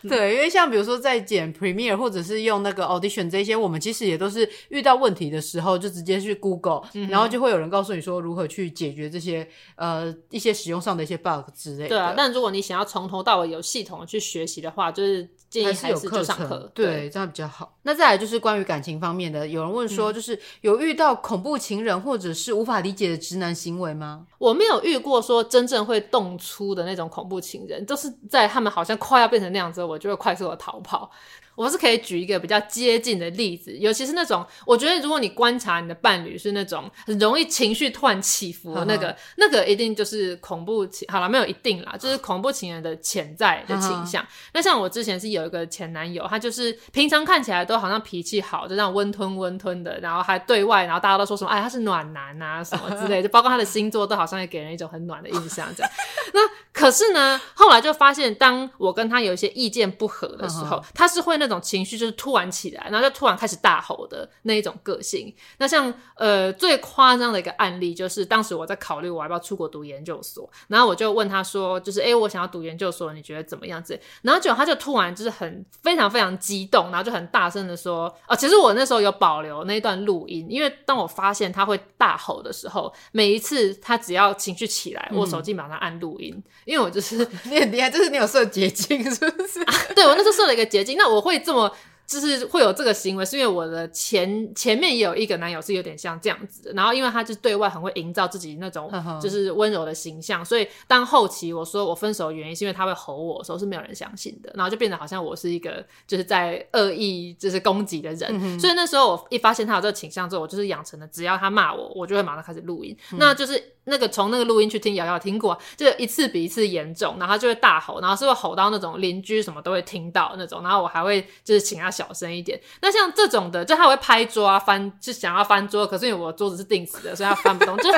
[0.09, 11.89] 对，因为像比如说在剪 Premiere 或者是用那个 Audition 这些，我们其实也都是遇到问题的时候，就直接去 Google，、嗯、然后就会有人告诉你说如何去解决这些呃一些使用上的一些 bug 之类的。
[11.89, 15.29] 对啊，但如果你想要从头到尾有系统的去学习的话，就是。
[15.53, 17.77] 建议还是有课程，对，这样比较好。
[17.83, 24.25] 那再来就是关于感情方面的，有人问说，就是有遇到恐怖情人或者是无法理解的直男行为吗？
[24.39, 31.11] 我没有遇过说真正会动粗的那种恐怖情人，都是在他们好像快要变成那样子，我就会快速的逃跑。
[31.55, 41.07] 我是可以举一个比较接近的例子，尤其是那种我觉得，如果你观察你的伴侣是那种很容易情绪突然起伏的那个，那个一定就是恐怖情。
[41.11, 44.25] 好了，没有一定啦，就是恐怖情人的潜在的倾向。
[44.51, 55.91] 那像我之前是有一个前男友，他就是平常看起来都好像脾气好，就这样温吞温吞的，然后还对外，然后大家都说什么，哎，他是暖男啊什么之类的，就包括他的星座都好像也给人一种很暖的印象这样。
[56.33, 56.39] 那
[56.73, 65.33] 可是呢，后来就发现，当我跟他有一些意见不合的时候，他是会那种情绪就是突然起来，然后就突然开始大吼的那一种个性。
[65.59, 73.99] 那像呃最夸张的一个案例，就是当时我在考虑我要不要出国读研究所，然后我就问他说，就是诶我想要读研究所，你觉得怎么样子？
[74.23, 86.33] 然后结果他就突然就是很非常非常激动，然后就很大声的说，哦、呃，其实我那时候有保留那一段录音，因为当我发现他会大吼的时候，每一次他只要情绪起来，我手机马上按录音。
[86.35, 89.61] 嗯因为我就是 你很厉害，就是你有设捷径，是不是？
[89.63, 91.75] 啊，对，我那时候设了一个捷径，那我会这么。
[92.05, 98.91] 就是会有这个行为，是因为我的前前面也有一个男友是有点像这样子的，然后因为他就对外很会营造自己那种
[99.21, 122.59] 就是温柔的形象，所以当后期我说我分手的原因是因为他会吼我的时候，是没有人相信的，然后就变得好像我是一个就是在恶意就是攻击的人，嗯、所以那时候我一发现他有这个倾向之后，我就是养成了只要他骂我，我就会马上开始录音，嗯、那就是那个从那个录音去听，瑶瑶听过，就一次比一次严重，然后他就会大吼，然后是会吼到那种邻居什么都会听到那种，然后我还会就是请他小声一点。
[122.81, 127.89] 那像这种的，就他会拍桌啊，翻，就想要翻桌，可是因为我桌子是定死的，所以他翻不动，就。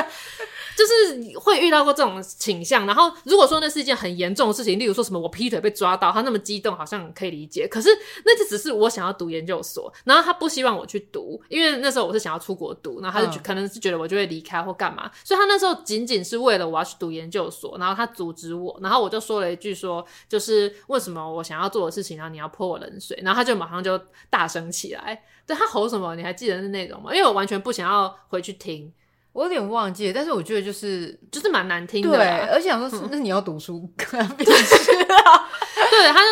[0.76, 7.66] 就是会遇到过这种倾向，然后如果说那是一件很严重的事情，例如说什么我劈腿被抓到，他那么激动，好像可以理解。
[7.66, 7.88] 可是
[8.24, 23.98] 那就只是我想要读研究所，然后他不希望我去读，因为那时候我是想要出国读，然后他就可能是觉得我就会离开或干嘛，所以他那时候仅仅是为了我要去读研究所，然后他阻止我，然后我就说了一句说，就是为什么我想要做的事情，然后你要泼我冷水，然后他就马上就
[24.28, 26.14] 大声起来，对，他吼什么？
[26.16, 27.14] 你还记得是内容吗？
[27.14, 28.92] 因为我完全不想要回去听。
[29.36, 34.08] 我有点忘记，但是我觉得就是就是蛮难听的，对，而且想说，嗯、那你要读书， 对，
[36.10, 36.26] 他就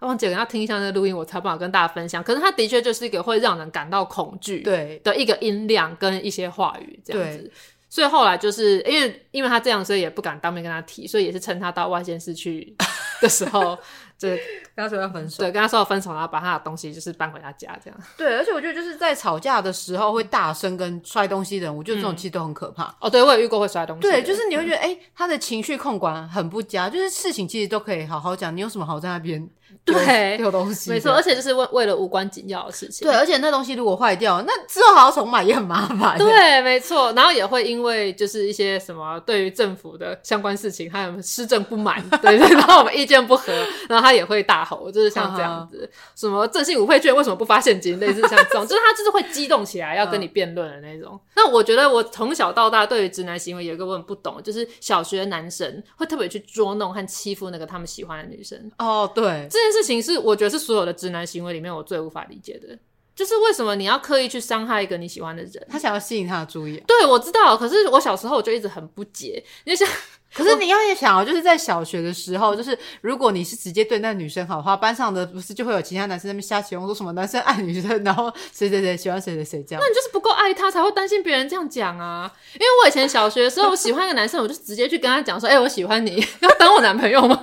[0.00, 2.22] 忘记跟他听一下那个录音，我才不好跟大家分享。
[2.22, 7.50] 可是他的确就是一个会让人感到恐惧，对的一个音量跟一些话语这样子。
[7.88, 12.76] 所以后来就是因为因为他这样，所以也不敢当面跟他提，所以也是趁他到外县市去
[13.22, 13.78] 的时候。
[14.18, 14.38] 就跟
[14.76, 18.00] 他说要分手，对，跟他说要分手，然后把他的东西就是搬回他家这样。
[18.16, 22.84] 对，而且我觉得就是在吵架的时候会大声跟摔东西的人，我觉得这种其实都很可怕。
[22.84, 24.02] 嗯、哦，对，我也遇过会摔东西。
[24.02, 29.48] 对，就是你会觉得，哎、欸，他的情绪控管很不佳，就是事情其实都可以好好讲，你有什么好在那边？
[29.84, 33.06] 对，丢东西，没错，而且就是为为了无关紧要的事情。
[33.06, 36.18] 对，而且那东西如果坏掉，那之后还要重买也很麻烦。
[36.18, 43.52] 对，没错，然后也会因为就是一些什么对于政府的相关事情，还有施政不满，对对，然后我们意见不合，
[43.88, 51.18] 然后他也会大吼，就是像这样子， 什么振兴五倍券为什么不发现金，类似像这种， 就是他就是会激动起来要跟你辩论的那种。
[51.36, 58.56] 那我觉得我从小到大对于直男行为有一个我很不懂，就是小学男生会特别去捉弄和欺负那个他们喜欢的女生。
[58.78, 60.66] 哦，对，这件事情是我觉得是。
[60.66, 62.76] 所有的直男行为里面，我最无法理解的，
[63.14, 65.66] 就是为什么你要刻意去伤害一个你喜欢的人？
[65.70, 66.82] 他想要吸引他的注意。
[66.88, 67.56] 对，我知道。
[67.56, 69.94] 可是我小时候我就一直很不解，你就想，
[70.34, 79.80] 可是你要也想哦，就是在小学的时候，就是如果你是直接对那女生好的话，班上的不是就会有其他男生在那边瞎起哄，说什么男生爱女生，然后谁谁谁喜欢谁谁谁这样。
[79.80, 82.28] 那你就是不够爱他，才会担心别人这样讲啊。
[82.54, 87.40] 因为我以前小学的时候，我喜欢一个男生，我就直接去跟他讲说：“哎、欸，我喜欢你， 要当我男朋友吗？”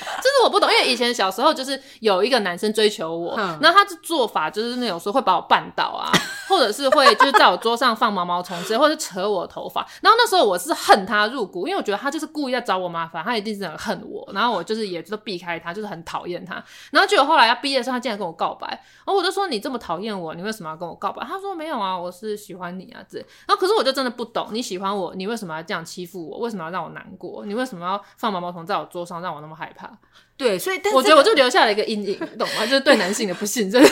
[0.00, 6.10] 这是我不懂，因为以前小时候就是有一个男生追求我，那、嗯、他的做法就是那种说会把我绊倒啊，
[6.48, 9.86] 或者是会就是在我桌上放毛毛虫之类，或者是扯我头发。
[10.00, 14.28] 然后那时候我是恨他入骨，因为我觉得他就是故意在找我麻烦，他一定是很恨我。
[14.32, 16.62] 然后我就是也都避开他，就是很讨厌他。
[16.90, 21.24] 然后结果后来要毕业的时候，他竟然跟我告白，然后我就说，你这么讨厌我，你为什么要跟我告白？
[21.24, 23.18] 他说没有啊，我是喜欢你啊，这。
[23.18, 26.38] 然后可是我就真的不懂，你喜欢我，你为什么要这样欺负我？
[26.38, 27.44] 为什么要让我难过？
[27.44, 29.89] 你为什么要放毛毛虫在我桌上，让我那么害怕？
[30.36, 32.64] 对，所以我觉得我就留下了一个阴影，你懂吗？
[32.66, 33.82] 就是对男性的不信任，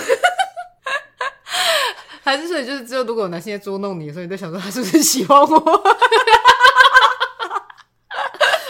[2.24, 5.46] 还是所以就是只有如果有男性在捉弄你，所以你在想说他是不是喜欢我？
[5.60, 5.60] 不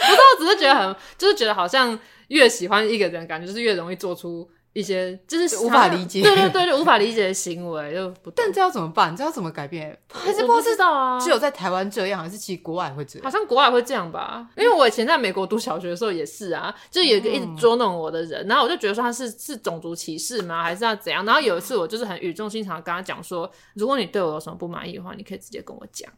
[0.05, 4.49] 是，我只是觉得很，就是觉得好像越喜欢一个人，感觉就是越容易做出。
[4.79, 8.31] 一些就是无法理解，对对对，就无法理解的行为，就不。
[8.31, 9.15] 但这要怎么办？
[9.15, 9.97] 这要怎么改变？
[10.11, 11.19] 还是不知道啊？
[11.19, 13.23] 只有在台湾这样，还是其实国外会这样？
[13.23, 14.47] 好像国外会这样吧？
[14.55, 20.63] 因为我以前在美国读小学的时候也是啊，就有一个一直捉弄我的人，然后我就觉得说他是是种族歧视吗？
[20.63, 21.25] 还是要怎样？
[21.25, 26.09] 然后有一次我就是很语重心长的跟他讲说，如果你对我有什么不满意的话，你可以直接跟我讲。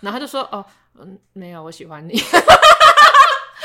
[0.00, 0.62] 然后他就说，哦，
[0.98, 2.14] 嗯，没有，我喜欢你。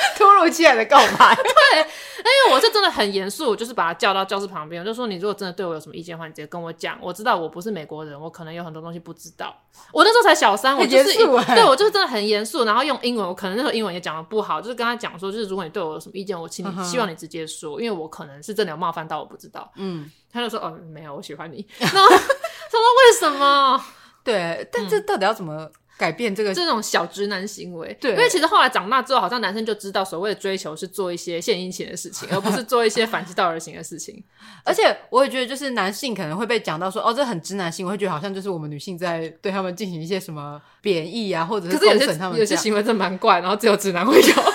[0.18, 6.98] 突如其来的告白， 对，因为我是真的很严肃，我就是把他叫到教室旁边，我就说，你如果真的对我有什么意见的话，你直接跟我讲。
[7.02, 9.56] 我知道我不是美国人，我可能有很多东西不知道。
[9.92, 19.72] 我那时候才小三，我就是对我就是真的很严肃，然后用英文，我可能那时候英文也讲的不好，就是跟他讲说，就是如果你对我有什么意见，我请你希望你直接说，因为我可能是真的有冒犯到，我不知道。
[19.76, 21.66] 嗯，他就说，哦，没有，我喜欢你。
[21.78, 23.84] 然后他说为什么？
[24.24, 25.68] 对，但这到底要怎么？
[26.02, 34.24] 改变这个这种小直男行为，对，因为其实后来长大之后，好像男生就知道所谓的追求是做一些献殷勤的事情， 而不是做一些反其道而行的事情。
[34.66, 42.40] 而且我也觉得，就是男性可能会被讲到说，哦，这很直男行为，会觉得好像就是我们女性在对他们进行一些什么贬义啊，或者是公审他们。
[42.40, 44.54] 有些行为真蛮怪，然后只有直男会有。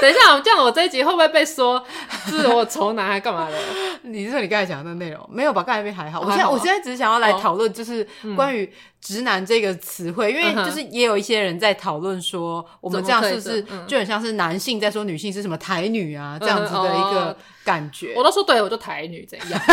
[0.02, 1.84] 等一下，这样我这一集会不会被说
[2.26, 3.56] 是我丑男还干嘛的？
[4.02, 5.62] 你是说你刚才讲的那内容没有吧？
[5.62, 6.20] 刚才那还好。
[6.20, 18.14] 我现在我现在只是想要来讨论，就是关于直男这个词汇，因为就是也有一些人在讨论说，我们这样是不是就很像是男性在说女性是什么台女啊这样子的一个感觉？
[18.16, 19.60] 我都说对，我就台女怎样？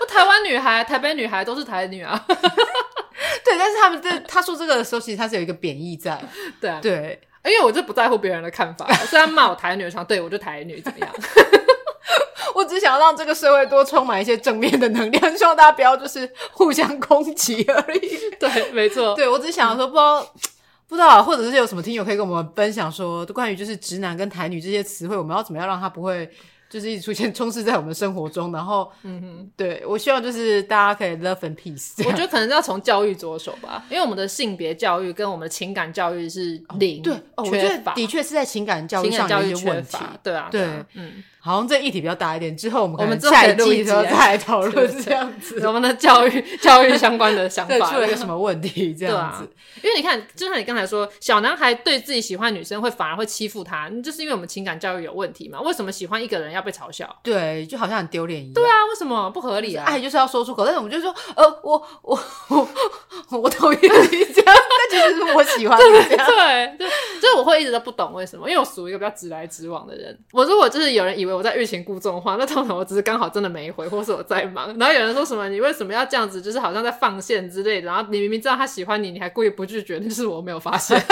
[0.00, 2.24] 我台湾女孩、台北女孩都是台女啊。
[3.44, 6.18] 对，但是他们这他说这个的时候，其实他是有一个贬义在。
[6.60, 7.20] 对对。
[7.48, 11.08] 因为我就不在乎别人的看法， 虽然骂我台女，我想对我就台女怎么样？
[12.54, 18.18] 我只想要让这个社会多充满一些正面的能量，希望大家不要就是互相攻击而已。
[18.40, 19.14] 对，没错。
[19.14, 20.26] 对，我只想要说，不知道、嗯、
[20.88, 26.28] 不知道，或者是有什么听友可以跟我们分享说，关于就是直男跟台女这些词汇，我们要怎么样让他不会。
[26.68, 28.52] 就是一直出现，充斥在我们生活中。
[28.52, 31.92] 然后，嗯哼，对，我希望就是大家可以 love and peace。
[32.06, 39.96] 我觉得可能要从教育着手吧，因为我们的性别教育跟我们的情感教育是零，对，哦，我觉得的确是在情感教育上有一些问题。
[40.22, 41.22] 对啊，对，嗯。
[41.40, 49.48] 好像这议题比较大一点，之后我们可能下一季时候再来讨论这样子，我们的教育教育相关的想法 出了一个什么问题这样子。
[49.82, 55.60] 因为你看，就像你刚才说，小男孩对自己喜欢女生会反而会欺负他，就是因为我们情感教育有问题嘛？
[55.60, 57.08] 为什么喜欢一个人要被嘲笑？
[57.22, 58.54] 对，就好像很丢脸一样。
[58.54, 59.84] 对啊，为什么不合理啊？
[59.86, 62.18] 爱就是要说出口，但是我们就说，呃，我我
[62.48, 62.68] 我
[63.40, 63.88] 我讨厌你
[64.34, 64.54] 这样，
[64.90, 66.26] 但其实是我喜欢你这样。
[66.26, 66.88] 对 对。
[67.20, 70.16] 就是我会一直都不懂为什么，因为我属于一个比较直来直往的人。
[70.32, 74.76] 我如果就是有人以为我在欲擒故纵的话，那通常我只是刚好真的没回，或是我在忙。
[74.78, 77.86] 然后有人说什么你为什么要这样子，就是好像在放线之类的。
[77.86, 80.96] 然后你明明知道他喜欢你，你还故意不拒绝，那就是我没有发现。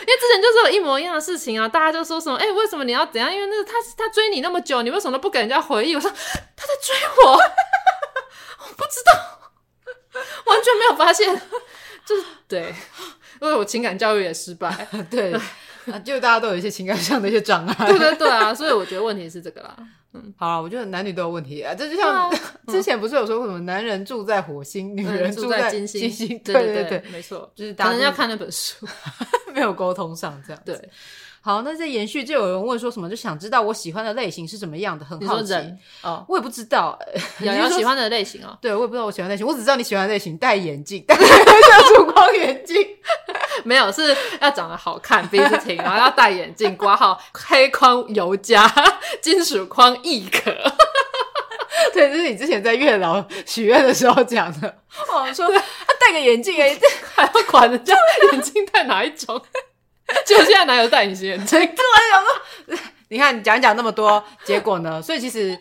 [0.00, 3.32] 因为之前就是有一模一样的事情啊，大家就说什么哎、欸，为什么你要怎样？
[3.32, 5.96] 因为那个他他追你那么久，你为什么都不给人家回应？
[5.96, 9.50] 我说他在追我， 我不知道，
[10.46, 11.40] 完全没有发现，
[12.04, 12.74] 就是对。
[13.40, 15.32] 因为我情感教育也失败，对，
[15.86, 19.76] 啊，就大家都有一些情感上的一些障碍，对 对对啊，所以我觉得问题是这个啦。
[20.12, 22.30] 嗯，好了，我觉得男女都有问题啊，这就像、 啊、
[22.66, 28.86] 之前不是有说过什么男人住在火星，嗯、女人住在金星，星，对对对，对没错，就是可能要看那本书，
[29.54, 30.76] 没有沟通上这样，对。
[31.42, 35.54] 好，那在延续，就有人问说什么，就想知道我喜欢的类型是什么样的，很好奇。
[36.02, 36.98] 哦，我也不知道，
[37.40, 38.58] 瑶瑶喜欢的类型哦。
[38.60, 41.16] 对，我也不知道我喜欢的类型，我只知道你喜欢的类型，戴眼镜，戴
[41.96, 42.76] 束光眼镜，
[43.64, 48.70] 没有，是要长得好看，鼻子挺，然后要戴眼镜，挂号黑框尤佳，
[49.22, 50.52] 金属框亦可。
[51.94, 54.68] 对，这是你之前在月老许愿的时候讲的。
[55.08, 55.62] 哦，说他
[55.98, 56.78] 戴个眼镜，哎，
[57.14, 57.94] 还要管人家
[58.32, 59.40] 眼镜戴哪一种？
[60.26, 61.58] 就现在哪有戴隐形眼镜？
[61.58, 65.00] 对，有你看你讲讲那么多，结果呢？
[65.02, 65.58] 所以其实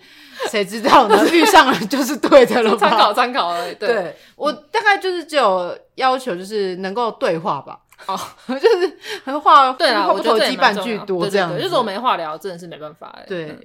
[0.50, 1.28] 谁知道呢？
[1.32, 2.90] 遇上了就是对的了吧？
[2.90, 3.76] 参考参考而已。
[3.76, 7.80] 对，对我大概就是只有要求，就是能够对话吧。
[8.06, 11.64] 哦， 就是很话对啊，我投机半句多这样对对对。
[11.64, 13.14] 就是我没话聊，真的是没办法。
[13.28, 13.62] 对、嗯，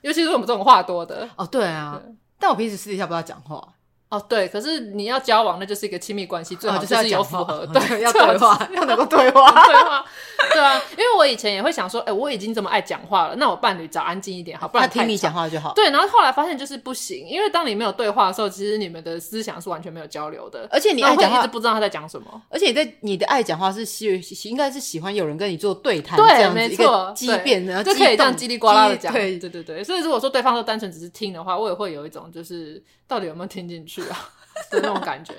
[0.00, 1.28] 尤其是我们这种话多的。
[1.36, 2.00] 哦，对啊。
[2.02, 3.66] 对但我平时私底下不知道讲话。
[4.08, 10.04] 哦，对，可是你要交往，那就是一个亲密关系，最好就是有符合， 哦、对，要对话， 要能够对话，对话，
[10.52, 15.72] 对啊，因为我以前也会想说，哎，我已经这么爱讲话了，那我伴侣找安静一点好，不然他听你讲话就好。
[15.74, 24.06] 对，然后后来发现就是不行，因为当你没有对话的时候，其实你们的思想是完全没有交流的，而且你爱讲话一直不知道他在讲什么，而且你在你的爱讲话是喜
[24.44, 34.30] 应该是喜欢有人跟你做对谈，对，没错，激辩的，就可以这样叽里呱啦的讲，对对对对，所以如果说对方都单纯只是听的话，我也会有一种就是到底有没有听进去啊？
[34.70, 35.34] 的那种感觉，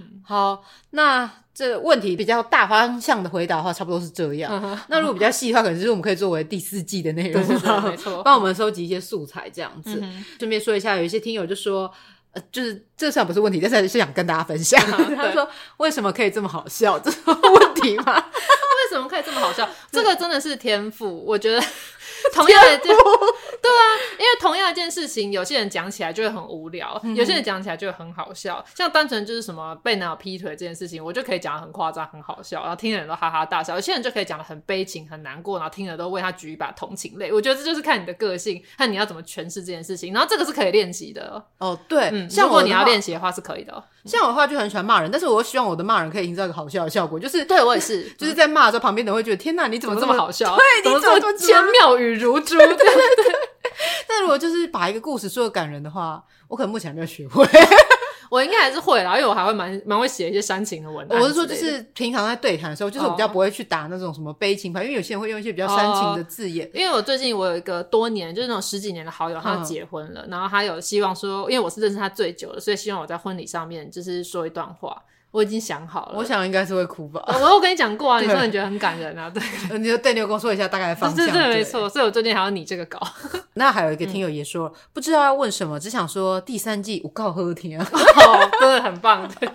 [0.00, 4.50] 嗯， 好，那这问题比较大方向的回答的话，差不多是这样。
[4.64, 7.42] 嗯、那如果比较细的话，可能就是我们可以作为第四季的内容，
[7.84, 9.90] 没错，帮我们收集一些素材，这样子。
[9.90, 11.92] 顺、嗯、便说一下，有一些听友就说，
[12.32, 14.82] 呃，就是这算不是问题，但是是想跟大家分享。
[14.98, 16.98] 嗯、他说，为什么可以这么好笑？
[16.98, 18.16] 这是问题吗？
[18.16, 19.68] 为什么可以这么好笑？
[19.92, 21.62] 这个真的是天赋，我觉得。
[22.34, 28.64] 同样的， 对啊，因为同样一件事情，有些人讲起来就会很无聊，嗯、有些人讲起来就会很好笑。
[28.74, 33.74] 像单纯就是什么被男友劈腿这件事情，我就可以讲的很夸张、很好笑，然后听的人都哈哈大笑。
[33.74, 37.32] 有些人就可以讲的很悲情、很难过，然后听的都为他举一把同情泪。
[37.32, 40.12] 我觉得这就是看你的个性看你要怎么诠释这件事情。
[40.12, 41.78] 然后这个是可以练习的哦。
[41.88, 43.84] 对，嗯，像如果你要练习的话是可以的。
[44.04, 50.56] 像我的话就很喜欢骂人，但是我希望我的骂人可以营造一个好笑的效果，就是对我也是， 就是在骂的时候，旁边的人会觉得天哪，你怎么这么，好笑？
[50.56, 52.56] 对，你怎么这么千妙语如珠？
[52.56, 53.34] 对 对对。
[54.08, 57.44] 但如果就是把一个故事说的感人的话，我可能目前还没有学会。
[58.30, 61.20] 我应该还是会啦，因为我还会蛮蛮会写一些煽情的文案。
[61.20, 66.70] 我是说，就是平常在对谈的时候，就是我比较不会去打那种什么悲情牌，因为有些人会用一些比较煽情的字眼。
[66.74, 75.02] 因为我最近我有一个多年就是那种十几年的好友，他要结婚了，然后他有希望说，因为我是认识他最久的，所以希望我在婚礼上面就是说一段话。
[75.30, 77.22] 我已经想好了，我想应该是会哭吧。
[77.26, 79.42] 我有跟你讲过啊， 你说你觉得很感人啊，对。
[79.78, 81.26] 你就对，你有跟我说一下大概的方向。
[81.26, 81.86] 对对，没错。
[81.88, 82.98] 所以我最近还要拟这个稿。
[83.54, 87.86] 那还有一个听友也说，不知道要问什么，只想说第三季我告喝天啊，
[88.58, 89.50] 真的很棒，对，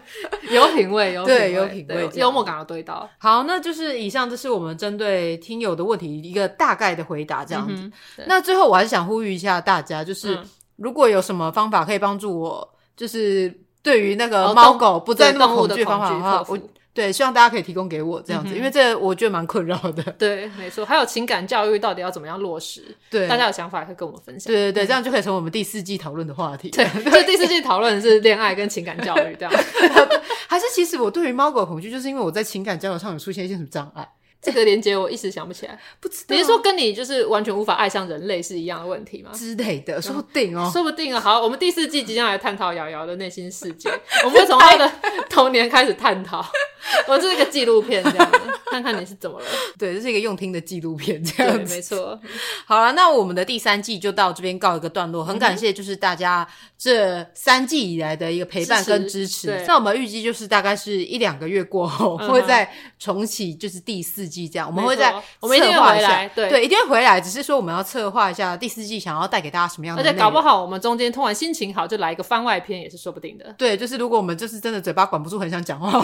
[0.52, 3.10] 有品味，有对，有品味，幽默感要对到。
[3.18, 7.92] 好，那就是以上，这是我们针对听友的问题一个大概的回答，这样子。
[8.28, 10.38] 那最后我还是想呼吁一下大家，就是
[10.76, 13.62] 如果有什么方法可以帮助我，就是。
[13.84, 16.58] 对于那个猫狗不再那么恐惧的方法的话，我
[16.94, 20.04] 对希望大家可以提供给我这样子，嗯、因为这我觉得蛮困扰的。
[20.14, 20.86] 对，没错。
[20.86, 22.84] 还有情感教育到底要怎么样落实？
[23.10, 24.52] 对，大家有想法也可以跟我们分享。
[24.54, 26.70] 对对对，这样就可以成为我们第四季讨论的话题。
[26.70, 29.52] 对，就第四季讨论是恋爱跟情感教育这样。
[30.48, 34.08] 还是其实我对于猫狗恐惧，就是因为我在情感交流上有出现一些什么障碍？
[34.44, 36.36] 这个连接我一时想不起来，不知道。
[36.36, 39.32] 你是说跟你就是完全无法爱上人类是一样的问题吗？
[39.34, 41.20] 之类的，说不定哦，说不定啊。
[41.20, 43.89] 好，我们第四季即将来探讨瑶瑶的内心世界，
[44.26, 44.91] 我们会从她的
[45.30, 46.46] 童年开始探讨。
[47.08, 49.46] 我这是一个纪录片，这样子，看看你是怎么了。
[49.80, 52.20] 对，这是一个用听的纪录片，这样子，没错。
[52.66, 55.24] 好了，那我们的第三季就到这边告一个段落。
[55.24, 56.46] 很感谢，就是大家
[56.78, 59.64] 这三季以来的一个陪伴跟支持。
[59.66, 62.70] 那我们预计就是大概是一两个月过后，会再
[63.00, 64.68] 重启，就是第四季这样。
[64.68, 67.22] 我们会在我们一定会回来，对对，一定会回来。
[67.22, 73.54] 只是说我们要策划一下第四季想要带给大家什么样的，而且搞不好我们中间突然心情好，就来一个番外篇也是说不定的。
[73.58, 76.04] 对，就是如果我们就是真的嘴巴管不住，很想讲话。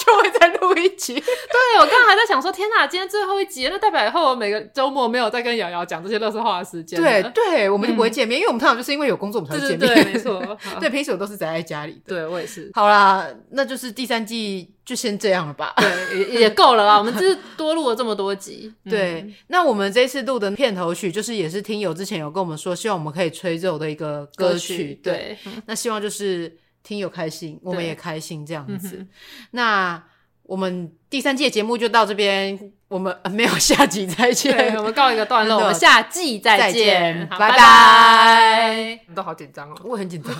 [0.00, 1.14] 就会再录一集。
[1.20, 7.00] 对，我刚刚还在想说，天哪，今天最后一集，那代表以后我每个周末没有再跟瑶瑶讲这些垃圾话的时间。
[7.00, 9.94] 对对，我们就不会见面，因为我们通常就是因为有工作我们才会见面。
[9.94, 10.58] 对，没错。
[10.80, 12.00] 对，平时我都是宅在家里。
[12.06, 12.70] 对我也是。
[12.74, 15.74] 好啦，那就是第三季就先这样了吧。
[15.76, 16.96] 对，也也够了啦。
[16.96, 18.72] 我们就是多录了这么多集。
[18.88, 24.98] 对，那我们这次录的片头曲，就是也是听友之前有跟我们说，希望我们可以吹奏的一个歌曲。
[25.02, 25.36] 对，
[25.66, 26.56] 那希望就是。
[26.82, 29.06] 听友开心我们也开心这样子。
[29.52, 30.02] 那
[30.42, 34.76] 我们第三季节目就到这边我们 没有下集再见。
[34.76, 37.28] 我们告一个段落我们下季再见。
[37.28, 39.00] 拜拜。
[39.06, 39.76] 你都好紧张哦。
[39.84, 40.34] 我很紧张。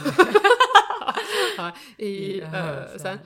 [1.56, 3.18] 好一二三。